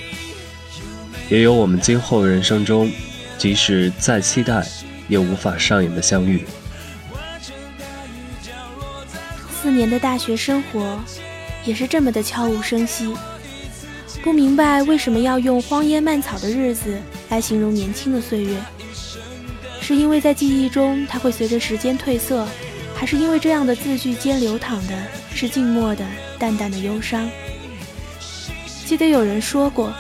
[1.29, 2.93] 也有我们今后人生中，
[3.39, 4.65] 即使再期待，
[5.09, 6.45] 也无法上演的相遇。
[9.61, 11.01] 四年的大学生活，
[11.65, 13.15] 也是这么的悄无声息。
[14.23, 17.01] 不明白为什么要用“荒烟蔓草”的日子
[17.33, 18.63] 来形容年轻的岁月，
[19.81, 22.47] 是因为在记忆中它会随着时间褪色，
[22.95, 24.93] 还是因为这样的字句间流淌的
[25.35, 26.05] 是静默的
[26.39, 27.27] 淡淡的忧伤？
[28.85, 29.91] 记得有人说过。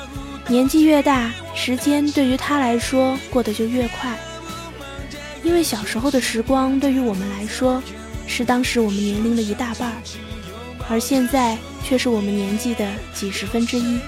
[0.46, 4.14] 年纪越大，时间对于他来说过得就越快。
[5.42, 7.82] 因为小时候的时光对于我们来说，
[8.26, 9.90] 是当时我们年龄的一大半，
[10.90, 13.98] 而现在却是我们年纪的几十分之一。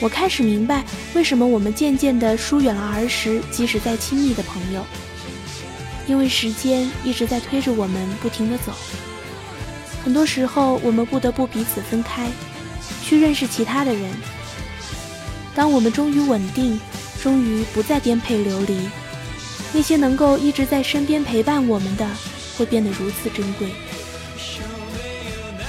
[0.00, 0.84] 我开始明白，
[1.14, 4.84] 为什么我们渐渐地疏远了儿时即使再亲密的朋友，
[6.06, 8.72] 因为时间一直在推着我们不停地走。
[10.04, 12.28] 很多时候，我们不得不彼此分开，
[13.02, 14.08] 去认识其他的人。
[15.54, 16.78] 当我们终于稳定，
[17.20, 18.78] 终于不再颠沛流离，
[19.72, 22.08] 那些能够一直在身边陪伴我们的，
[22.56, 23.68] 会变得如此珍贵。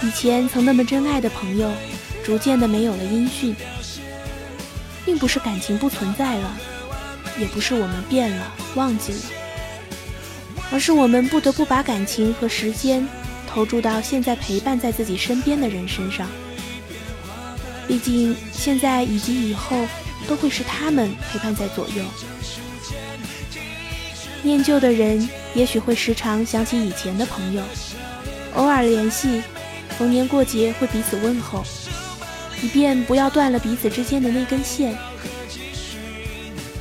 [0.04, 1.72] 以前曾那么珍爱的朋友，
[2.24, 3.56] 逐渐的没有了音讯，
[5.06, 6.58] 并不是感情不存在了，
[7.40, 9.20] 也不是我们变了忘记了，
[10.72, 13.08] 而是我们不得不把感情和时间
[13.48, 16.28] 投注到现在陪伴在自己身边的人身上。
[17.88, 19.76] 毕竟，现在以及以后
[20.28, 22.04] 都会是他们陪伴在左右。
[24.44, 27.64] 念旧的人也许会时常想起以前的朋友，
[28.54, 29.42] 偶尔联系，
[29.98, 31.66] 逢年过节会彼此问候，
[32.62, 34.98] 以便不要断了彼此之间的那根线。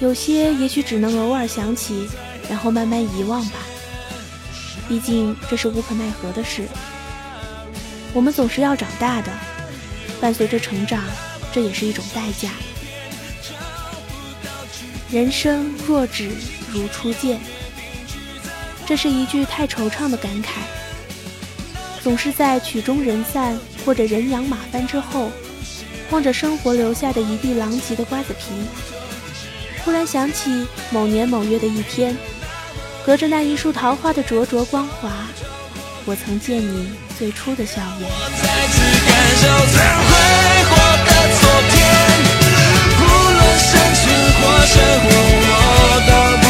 [0.01, 2.09] 有些也许只能偶尔想起，
[2.49, 3.59] 然后慢慢遗忘吧。
[4.89, 6.66] 毕竟这是无可奈何的事。
[8.14, 9.33] 我们总是要长大的。
[10.20, 11.05] 伴随着成长，
[11.53, 12.51] 这也是一种代价。
[15.11, 16.31] 人生若只
[16.72, 17.39] 如初见，
[18.85, 20.55] 这是一句太惆怅的感慨。
[22.03, 25.31] 总是在曲终人散或者人仰马翻之后，
[26.11, 28.44] 望着生活留下的一地狼藉的瓜子皮，
[29.84, 32.16] 突然想起某年某月的一天，
[33.04, 35.11] 隔着那一束桃花的灼灼光华，
[36.06, 38.09] 我曾见你最初的笑颜。
[43.00, 43.04] 无
[43.34, 44.04] 论生存
[44.40, 45.06] 或生活，
[45.44, 45.70] 我
[46.09, 46.47] 都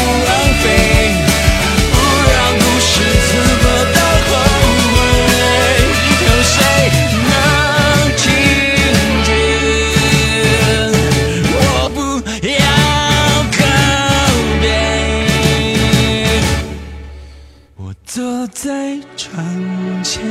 [18.09, 20.25] 坐在窗前，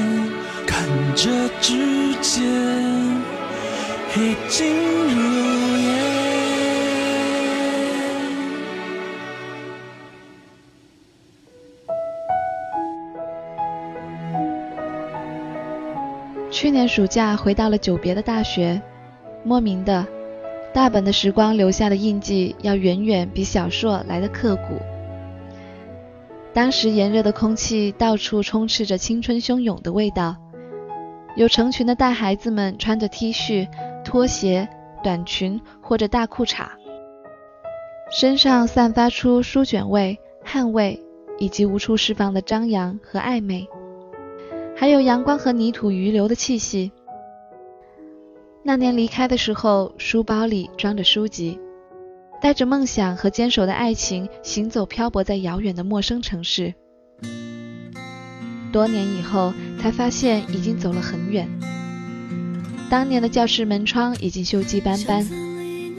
[0.67, 2.43] 看着指尖。
[4.17, 4.75] 已经
[5.07, 5.39] 如
[16.51, 18.83] 去年暑假回到了久别的大学，
[19.45, 20.05] 莫名的，
[20.75, 24.81] 大本的时光留下的印记要远远比小硕来的刻骨。
[26.53, 30.37] 当时炎热的空气到处充斥着青春汹涌的味道。
[31.37, 33.69] 有成群的带孩子们穿着 T 恤、
[34.05, 34.69] 拖鞋、
[35.05, 36.67] 短裙或者大裤衩，
[38.11, 41.01] 身上散发出书卷味、汗味
[41.39, 43.69] 以及无处释放的张扬和暧昧，
[44.75, 46.91] 还有阳光和泥土余留的气息。
[48.65, 51.61] 那年离开的时候，书包里装着书籍，
[52.41, 56.75] 带着梦想和坚守的爱情，行走漂泊在遥远的陌生城市。
[58.73, 61.49] 多年以后，才发现已经走了很远。
[62.91, 65.27] 当年的教室门窗已经锈迹斑斑，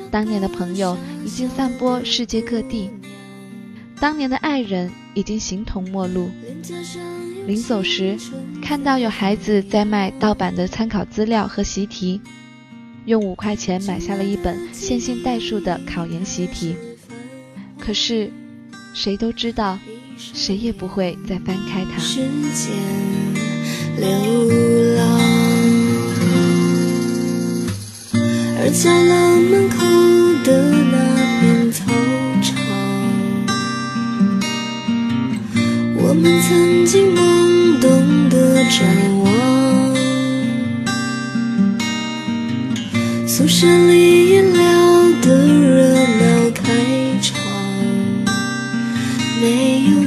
[0.09, 2.89] 当年的朋友已经散播世界各地，
[3.99, 6.29] 当年的爱人已经形同陌路。
[7.45, 8.17] 临走时，
[8.61, 12.21] 看到有孩子在卖盗版的参考资料和习题，
[13.05, 16.75] 用五块钱买下了一本线性代数的考研习题。
[17.79, 18.31] 可是，
[18.93, 19.79] 谁都知道。
[20.21, 21.97] 谁也不会再翻开它。
[21.97, 22.17] 时
[22.53, 22.75] 间
[23.95, 24.09] 流
[24.97, 25.01] 浪，
[28.59, 29.77] 而家楼门口
[30.43, 30.49] 的
[30.91, 30.93] 那
[31.39, 31.85] 片操
[32.41, 32.53] 场，
[35.95, 38.77] 我们曾经懵懂的展
[39.23, 39.38] 望。
[43.59, 44.61] 宿舍里饮料
[45.21, 47.37] 的热闹开场，
[49.41, 49.99] 没有。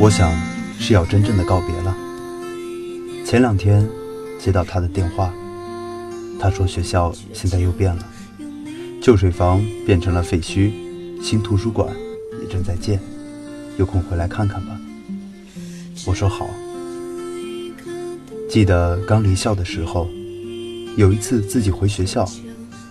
[0.00, 0.36] 我想
[0.80, 1.96] 是要真正的告别了。
[3.24, 3.88] 前两天
[4.40, 5.32] 接到他的电话，
[6.40, 8.04] 他说学校现在又变了，
[9.00, 10.72] 旧水房变成了废墟，
[11.22, 11.94] 新图书馆
[12.42, 12.98] 也正在建，
[13.78, 14.76] 有空回来看看吧。
[16.06, 16.50] 我说好。
[18.54, 20.08] 记得刚离校的时候，
[20.96, 22.24] 有一次自己回学校，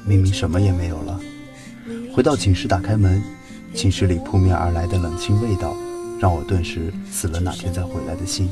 [0.05, 1.17] 明明什么也没有了，
[2.11, 3.23] 回到寝室打开门，
[3.73, 5.73] 寝室里扑面而来的冷清味道。
[6.19, 8.49] 让我顿时死了哪天再回来的心。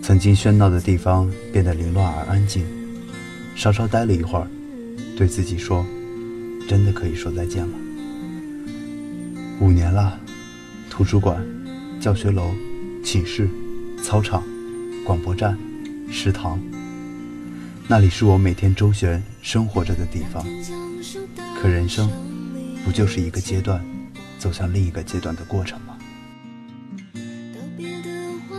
[0.00, 2.64] 曾经喧闹的地方变得凌乱而安静，
[3.56, 4.46] 稍稍待了一会儿，
[5.16, 5.84] 对自己说
[6.68, 7.76] ：“真的可以说再见了。”
[9.58, 10.16] 五年了，
[10.88, 11.44] 图书馆、
[12.00, 12.54] 教学楼、
[13.02, 13.48] 寝室、
[14.00, 14.44] 操场、
[15.04, 15.54] 广播站、
[16.10, 16.58] 食堂，
[17.86, 20.42] 那里是我每天周旋生活着的地方。
[21.60, 22.10] 可人生，
[22.86, 23.84] 不就是一个阶段？
[24.38, 25.98] 走向另一个阶段的过程吗？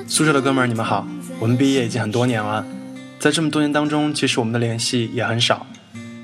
[0.08, 1.08] 宿舍的哥们儿，你们好！
[1.40, 2.64] 我们毕业已经很多年了，
[3.20, 5.66] 在这么多年当中，其实我们的联系也很少。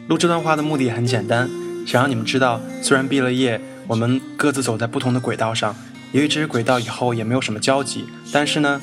[0.07, 1.49] 录这段话的目的很简单，
[1.88, 5.76] 想让你们知道，虽然毕了业，我们各自走在不同的轨道上，
[6.11, 8.80] 由于这些轨道以后也没有什么交集，但是呢，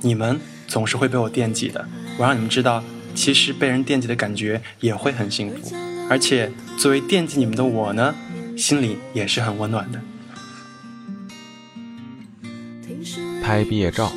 [0.00, 0.40] 你们
[0.70, 1.86] 总是会被我惦记的。
[2.16, 2.82] 我让你们知道，
[3.14, 5.74] 其实被人惦记的感觉也会很幸福，
[6.08, 8.14] 而且作为惦记你们的我呢，
[8.56, 10.00] 心里也是很温暖的。
[13.42, 14.12] 拍毕业照，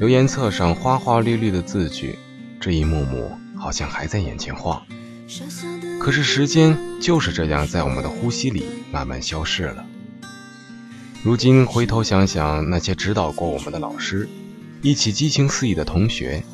[0.00, 2.18] 留言册上花花绿绿的字句，
[2.60, 4.82] 这一幕幕好像还在眼前晃。
[6.00, 9.86] 可是时间就是这样在我们的呼吸里慢慢消逝了。
[11.22, 14.28] 如今回头想想，那些指导过我们的老师，
[14.80, 16.44] 一起激情四溢的同学，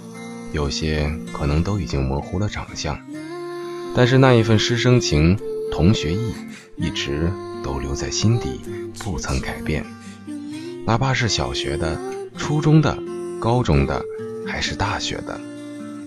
[0.53, 2.99] 有些可能都已经模糊了长相，
[3.95, 5.39] 但是那一份师生情、
[5.71, 6.33] 同学意，
[6.77, 7.31] 一直
[7.63, 8.61] 都留在心底，
[8.99, 9.85] 不曾改变。
[10.87, 12.01] 哪怕是小学的、
[12.39, 12.99] 初中的、
[13.39, 14.03] 高中的，
[14.47, 15.39] 还是大学的。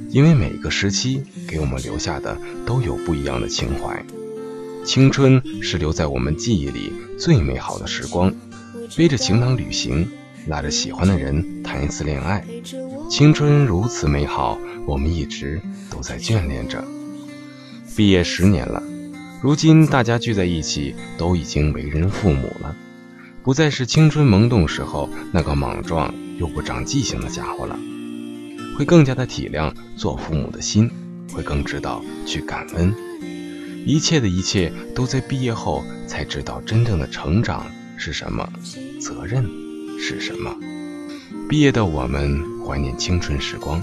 [0.10, 4.04] 因为每个时期给我们留下的都有不一样的情怀。
[4.84, 8.34] 青春是留在我们记忆里最美好的时光，
[8.96, 10.08] 背着行囊旅行，
[10.48, 12.44] 拉着喜欢的人谈一次恋爱。
[13.10, 16.84] 青春如此美好，我们一直都在眷恋着。
[17.96, 18.82] 毕业十年了，
[19.42, 22.76] 如今大家聚在一起，都已经为人父母了，
[23.44, 27.78] 不再是青春萌动时候那个莽撞又不长记性的家伙了。
[28.78, 30.92] 会更加的体谅做父母的心，
[31.34, 32.94] 会更知道去感恩。
[33.86, 38.48] 一切的一切都在毕业后才知道真正的成长是什么，
[39.00, 39.50] 责任
[39.98, 40.56] 是什么。
[41.50, 43.82] 毕业的我们怀念青春时光，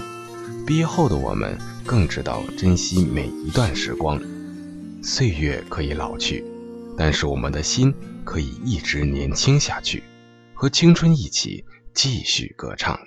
[0.65, 4.21] 毕业后的我们更知道珍惜每一段时光。
[5.03, 6.43] 岁月可以老去，
[6.97, 7.93] 但是我们的心
[8.23, 10.03] 可以一直年轻下去，
[10.53, 11.63] 和青春一起
[11.93, 12.99] 继续歌唱。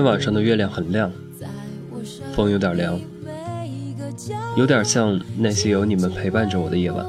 [0.00, 1.12] 天晚上的月亮很亮，
[2.32, 2.98] 风有点凉，
[4.56, 7.04] 有点像那些有你们陪伴着我的夜晚。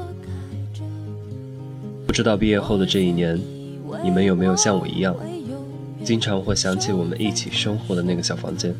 [2.06, 3.40] 不知道毕业后的这一年，
[4.04, 5.16] 你们有没有像我一样，
[6.04, 8.74] 经常会想起我们一起生活的那个小房间。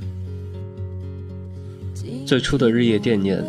[2.27, 3.43] 最初的日夜惦念，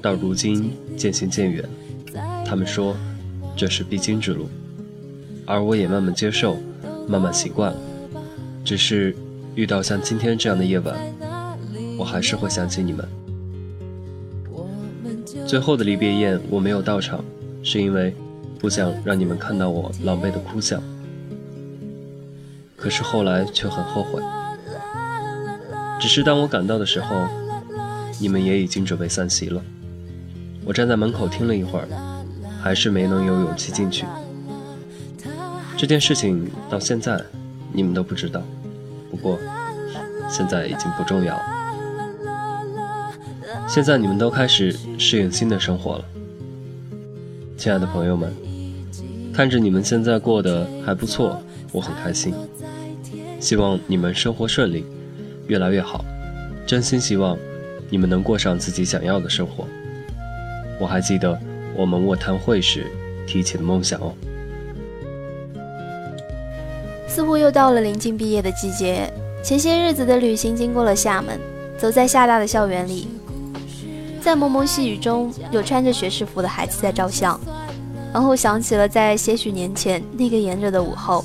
[0.00, 1.68] 到如今渐行渐远。
[2.44, 2.96] 他们说，
[3.56, 4.46] 这是必经之路，
[5.44, 6.56] 而我也慢慢接受，
[7.08, 7.78] 慢慢习惯了。
[8.64, 9.12] 只是。
[9.56, 10.94] 遇到像今天这样的夜晚，
[11.96, 13.08] 我还是会想起你们。
[15.46, 17.24] 最后的离别宴我没有到场，
[17.62, 18.14] 是因为
[18.58, 20.82] 不想让你们看到我狼狈的哭相。
[22.76, 24.22] 可是后来却很后悔。
[25.98, 27.26] 只是当我赶到的时候，
[28.20, 29.62] 你们也已经准备散席了。
[30.66, 31.88] 我站在门口听了一会儿，
[32.60, 34.04] 还是没能有勇气进去。
[35.78, 37.18] 这件事情到现在，
[37.72, 38.42] 你们都不知道。
[39.16, 39.38] 不过，
[40.28, 41.42] 现在已经不重要了。
[43.68, 46.04] 现在你们都开始适应新的生活了，
[47.56, 48.32] 亲爱的朋友们，
[49.32, 51.42] 看着你们现在过得还不错，
[51.72, 52.34] 我很开心。
[53.40, 54.84] 希望你们生活顺利，
[55.46, 56.04] 越来越好。
[56.66, 57.36] 真心希望
[57.90, 59.66] 你们能过上自己想要的生活。
[60.78, 61.38] 我还记得
[61.74, 62.86] 我们卧谈会时
[63.26, 64.12] 提起的梦想哦。
[67.16, 69.10] 似乎又到了临近毕业的季节。
[69.42, 71.40] 前些日子的旅行经过了厦门，
[71.78, 73.08] 走在厦大的校园里，
[74.20, 77.40] 在蒙蒙细雨中，有穿着学士服的孩子在照相。
[78.12, 81.24] 然后想起了在些许年前那个炎热的午后，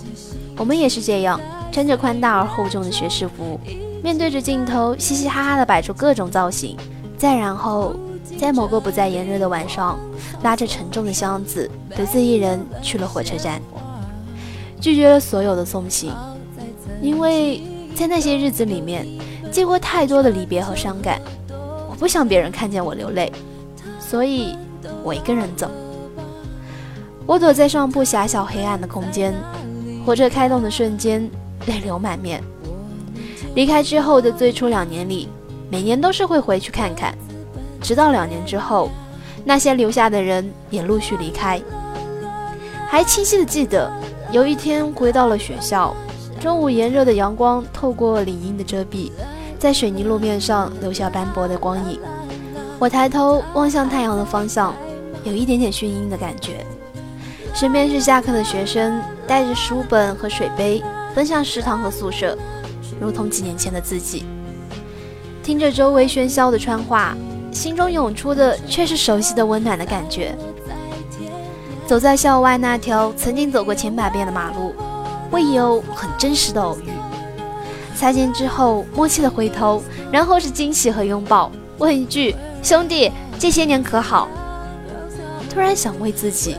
[0.55, 1.37] 我们也是这样，
[1.73, 3.59] 穿着宽大而厚重的学士服，
[4.01, 6.77] 面对着镜头，嘻嘻哈哈地摆出各种造型。
[7.17, 7.93] 再然后，
[8.39, 9.99] 在某个不再炎热的晚上，
[10.41, 13.61] 拉着沉重的箱子，独自一人去了火车站。
[14.81, 16.11] 拒绝了所有的送行，
[17.01, 17.61] 因为
[17.93, 19.07] 在那些日子里面，
[19.51, 21.21] 见过太多的离别和伤感，
[21.87, 23.31] 我不想别人看见我流泪，
[23.99, 24.57] 所以
[25.03, 25.69] 我一个人走。
[27.27, 29.35] 我躲在上铺狭小黑暗的空间，
[30.03, 31.29] 火车开动的瞬间，
[31.67, 32.43] 泪流满面。
[33.53, 35.29] 离开之后的最初两年里，
[35.69, 37.15] 每年都是会回去看看，
[37.79, 38.89] 直到两年之后，
[39.45, 41.61] 那些留下的人也陆续离开，
[42.89, 43.91] 还清晰的记得。
[44.31, 45.93] 有一天回到了学校，
[46.39, 49.11] 中午炎热的阳光透过林荫的遮蔽，
[49.59, 51.99] 在水泥路面上留下斑驳的光影。
[52.79, 54.73] 我抬头望向太阳的方向，
[55.25, 56.65] 有一点点眩晕的感觉。
[57.53, 60.81] 身边是下课的学生，带着书本和水杯，
[61.13, 62.37] 奔向食堂和宿舍，
[63.01, 64.23] 如同几年前的自己。
[65.43, 67.17] 听着周围喧嚣的川话，
[67.51, 70.33] 心中涌出的却是熟悉的温暖的感觉。
[71.91, 74.73] 走在校外那条曾经走过千百遍的马路，
[75.29, 76.89] 会有很真实的偶遇。
[77.93, 82.33] 擦肩之后，默契的回头，然后是惊喜和拥抱，问一句
[82.63, 84.29] ：“兄弟，这些年可好？”
[85.53, 86.55] 突然想为自己，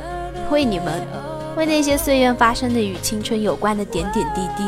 [0.50, 1.00] 为你们，
[1.56, 4.62] 为那些岁月发生的与青春有关的点点滴滴，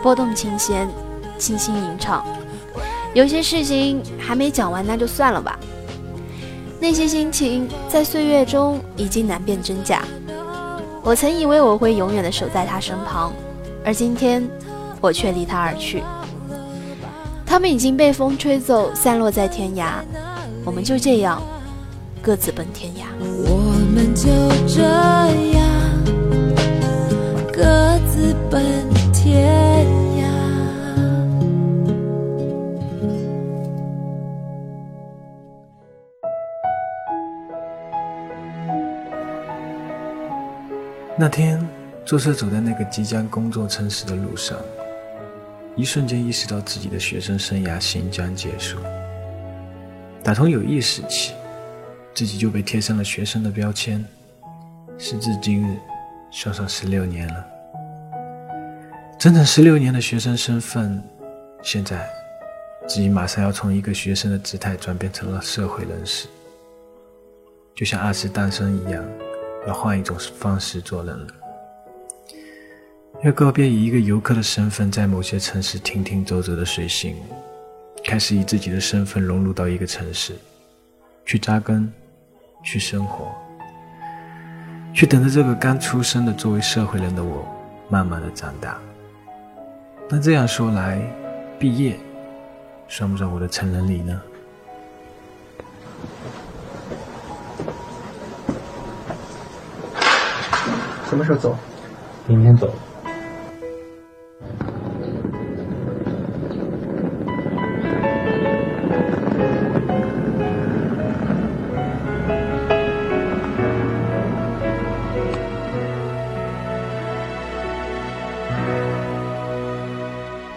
[0.00, 0.88] 拨动琴弦，
[1.38, 2.24] 轻轻吟唱。
[3.14, 5.58] 有些事情还没讲完，那就算了吧。
[6.80, 10.02] 那些心情在岁月中已经难辨真假。
[11.02, 13.32] 我曾以为我会永远的守在他身旁，
[13.84, 14.46] 而今天
[15.00, 16.02] 我却离他而去。
[17.46, 19.92] 他们已经被风吹走，散落在天涯。
[20.64, 21.42] 我们就这样
[22.20, 23.06] 各自奔天涯。
[23.20, 23.56] 我
[23.94, 24.28] 们就
[24.66, 25.64] 这样
[27.50, 28.62] 各自奔
[29.12, 29.77] 天。
[41.20, 41.60] 那天，
[42.04, 44.56] 坐车走在那个即将工作城市的路上，
[45.74, 48.78] 一瞬间意识到自己的学生生涯行将结束。
[50.22, 51.34] 打从有意识起，
[52.14, 54.04] 自己就被贴上了学生的标签。
[54.96, 55.76] 时至今日，
[56.30, 57.44] 算上十六年了，
[59.18, 61.02] 整整十六年的学生身份，
[61.64, 62.08] 现在
[62.86, 66.28] 自己马上要从一个学生的姿态转变成了社会人士，
[67.74, 69.04] 就像二次诞生一样。
[69.66, 71.26] 要换一种方式做人了，
[73.24, 77.16] 要告别以一个游客的身份在某些城市停停走走的随性，
[78.04, 80.34] 开始以自己的身份融入到一个城市，
[81.26, 81.92] 去扎根，
[82.62, 83.28] 去生活，
[84.94, 87.46] 去等着这个刚出生的作为社会人的我
[87.90, 88.78] 慢慢的长大。
[90.08, 91.02] 那这样说来，
[91.58, 91.98] 毕业
[92.88, 94.22] 算不算我的成人礼呢？
[101.08, 101.56] 什么时候走？
[102.26, 102.70] 明天走。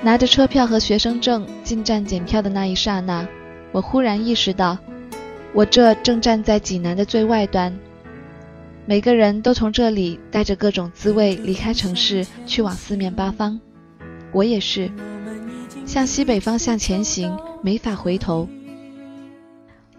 [0.03, 3.25] 拿着车票和学生证进站检票的那一刹那，
[3.71, 4.77] 我忽然意识到，
[5.53, 7.73] 我这正站在济南的最外端。
[8.85, 13.59] 每个人都从这里带着各种滋味离开城市，去往四面八方。
[14.31, 14.91] 我也是，
[15.85, 18.49] 向西北方向前行，没法回头。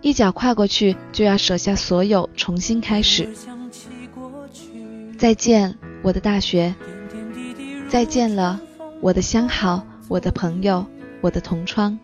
[0.00, 3.28] 一脚跨过去，就要舍下所有，重新开始。
[5.16, 6.74] 再见，我的大学；
[7.88, 8.60] 再见了，
[9.00, 10.84] 我的相好，我的朋友，
[11.20, 11.96] 我的同窗；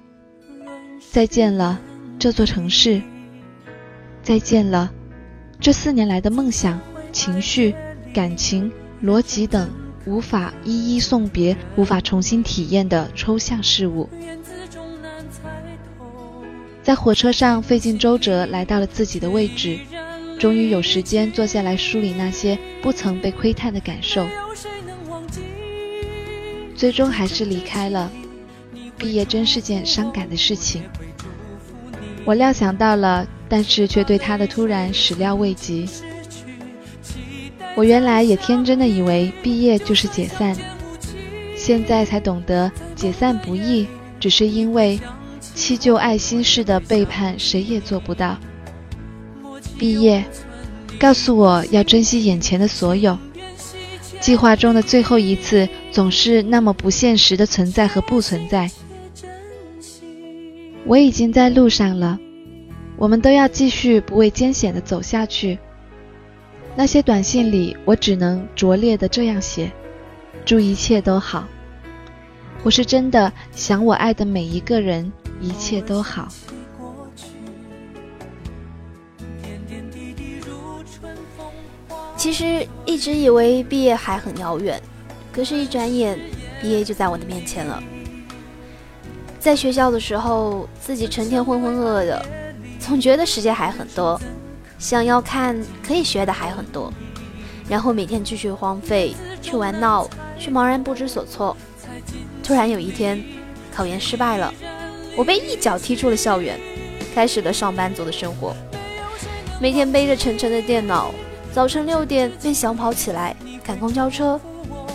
[1.10, 1.80] 再见了，
[2.20, 3.00] 这座城市；
[4.22, 4.92] 再见了。
[5.60, 6.80] 这四年来的梦想、
[7.12, 7.74] 情绪、
[8.14, 8.70] 感情、
[9.02, 9.68] 逻辑等
[10.06, 14.08] 无法一一送别、无法重新体验的抽象事物，
[16.82, 19.78] 在火车上费尽周折来到了自己的位置，
[20.38, 24.26] 终于有时间坐下来梳理那些不曾被窥探的感受，
[26.76, 28.10] 最终还是离开了。
[28.96, 30.84] 毕业真是件伤感的事情，
[32.24, 33.26] 我料想到了。
[33.48, 35.88] 但是却对他的突然始料未及。
[37.74, 40.56] 我原来也天真的以为毕业就是解散，
[41.56, 43.86] 现在才懂得解散不易，
[44.18, 44.98] 只是因为
[45.54, 48.36] 弃旧爱新式的背叛，谁也做不到。
[49.78, 50.24] 毕业，
[50.98, 53.16] 告诉我要珍惜眼前的所有。
[54.20, 58.68] 计划中的最后一次，总是那么不现实的存在和不存在。
[60.84, 62.18] 我已经在路上了。
[62.98, 65.56] 我们都要继续不畏艰险的走下去。
[66.74, 69.70] 那些短信里，我只能拙劣的这样写：
[70.44, 71.46] 祝一切都好。
[72.64, 76.28] 我是真的想我爱的每一个人，一切都好。
[82.16, 84.82] 其实一直以为毕业还很遥远，
[85.32, 86.18] 可是，一转眼
[86.60, 87.80] 毕业就在我的面前了。
[89.38, 92.26] 在学校的时候，自己成天浑浑噩噩的。
[92.88, 94.18] 总觉得时间还很多，
[94.78, 95.54] 想要看
[95.86, 96.90] 可以学的还很多，
[97.68, 100.08] 然后每天继续荒废，去玩闹，
[100.38, 101.54] 去茫然不知所措。
[102.42, 103.22] 突然有一天，
[103.74, 104.50] 考研失败了，
[105.14, 106.58] 我被一脚踢出了校园，
[107.14, 108.56] 开始了上班族的生活。
[109.60, 111.12] 每天背着沉沉的电脑，
[111.52, 114.40] 早晨六点便想跑起来赶公交车，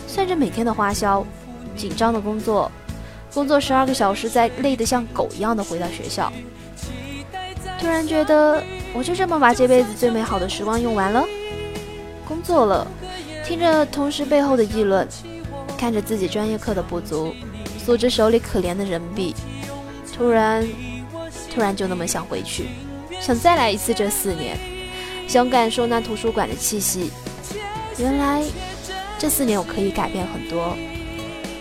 [0.08, 1.24] 算着每天的花销，
[1.76, 2.72] 紧张的工作，
[3.32, 6.34] 工作十二个小时，再累得像狗一样的回到学校。
[7.84, 8.64] 突然觉得，
[8.94, 11.22] 我就这么把这辈子最美好的时光用完了。
[12.26, 12.88] 工作了，
[13.46, 15.06] 听着同事背后的议论，
[15.78, 17.36] 看着自己专业课的不足，
[17.84, 19.36] 数着手里可怜的人币，
[20.16, 20.66] 突然，
[21.54, 22.70] 突然就那么想回去，
[23.20, 24.58] 想再来一次这四年，
[25.28, 27.12] 想感受那图书馆的气息。
[27.98, 28.42] 原来，
[29.20, 30.74] 这四年我可以改变很多，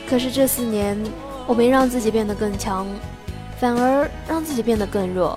[0.08, 0.96] 可是这四年
[1.48, 2.86] 我没让自己变得更强，
[3.58, 5.36] 反而让自己变得更弱。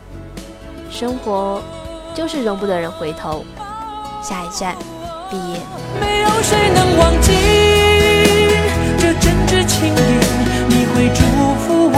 [0.89, 1.61] 生活
[2.13, 3.45] 就是容不得人回头。
[4.21, 4.75] 下一站，
[5.29, 5.59] 毕业。
[5.99, 7.31] 没有谁能忘记
[8.97, 9.97] 这真挚情谊，
[10.67, 11.21] 你会祝
[11.59, 11.97] 福我，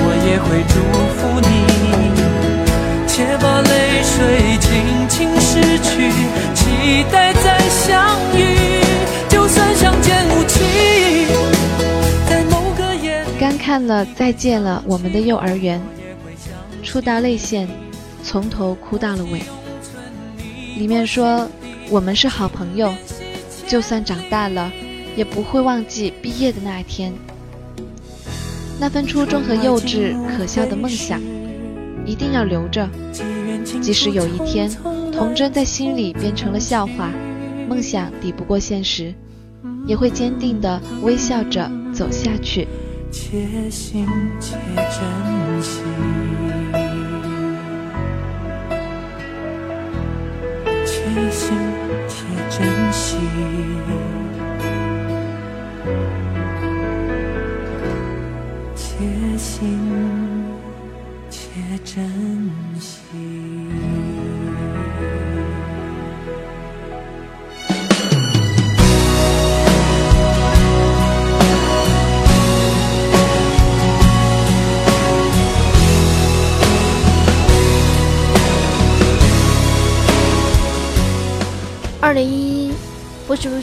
[0.00, 0.74] 我也会祝
[1.14, 1.48] 福你。
[3.06, 6.10] 且把泪水轻轻拭去，
[6.54, 8.38] 期待再相遇。
[9.28, 11.26] 就算相见无期，
[12.28, 13.24] 在某个夜。
[13.38, 15.80] 刚看了《再见了，我们的幼儿园》，
[16.86, 17.68] 触到泪腺。
[18.22, 19.42] 从头哭到了尾。
[20.76, 21.48] 里面说，
[21.90, 22.92] 我们是好朋友，
[23.66, 24.70] 就算长大了，
[25.16, 27.12] 也不会忘记毕业的那一天。
[28.78, 31.20] 那份初衷和幼稚可笑的梦想，
[32.06, 32.88] 一定要留着。
[33.80, 34.70] 即使有一天，
[35.12, 37.10] 童真在心里变成了笑话，
[37.68, 39.12] 梦想抵不过现实，
[39.86, 42.68] 也会坚定地微笑着走下去。
[43.10, 44.06] 且行
[44.38, 45.80] 且珍惜。
[51.18, 51.56] 且行
[52.06, 52.16] 且
[52.48, 53.16] 珍惜，
[58.76, 59.58] 且行
[61.28, 61.40] 且
[61.84, 62.08] 珍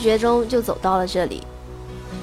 [0.05, 1.41] 觉中就走到了这里。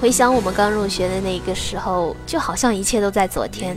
[0.01, 3.77] 回想我们刚入学的那个时候，就好像一切都在昨天。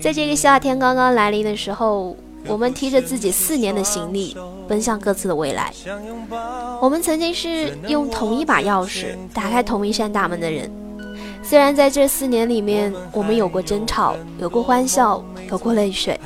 [0.00, 2.16] 在这个夏天刚刚来临的时候，
[2.46, 4.34] 我们提着自己四年的行李，
[4.66, 5.70] 奔向各自的未来。
[6.80, 10.70] 我们曾经是用同一把钥匙打开同一扇大门的人。
[11.42, 16.18] 虽然在这四年里面，我们有过争吵，有过欢笑，有过泪水，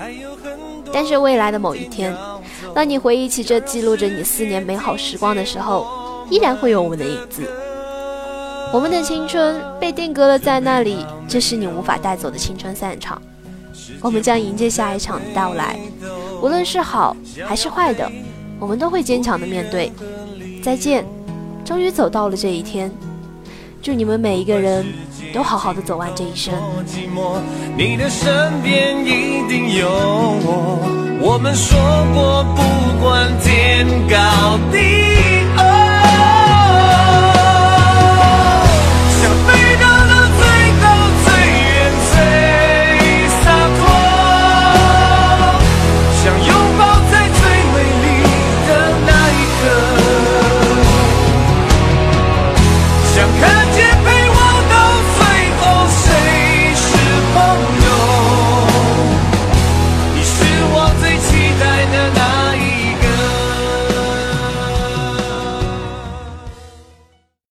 [0.92, 2.14] 但是未来的某一天。
[2.74, 5.86] 当你回忆起这记录着你四年美好时光的时候，
[6.32, 7.42] 依然会有我们的影子。
[8.72, 13.20] 我们的青春被定格了在那里，这是你无法带走的青春散场。
[14.00, 15.78] 我们将迎接下一场的到来，
[16.40, 17.14] 无论是好
[17.44, 18.10] 还是坏的，
[18.58, 19.92] 我们都会坚强的面对。
[20.62, 21.04] 再见，
[21.66, 22.90] 终于走到了这一天。
[23.82, 24.86] 祝你们每一个人
[25.34, 26.54] 都好好的走完这一生。
[27.76, 30.78] 你的身边一定有我。
[31.20, 31.78] 我们说
[32.14, 35.81] 过，不管天高地。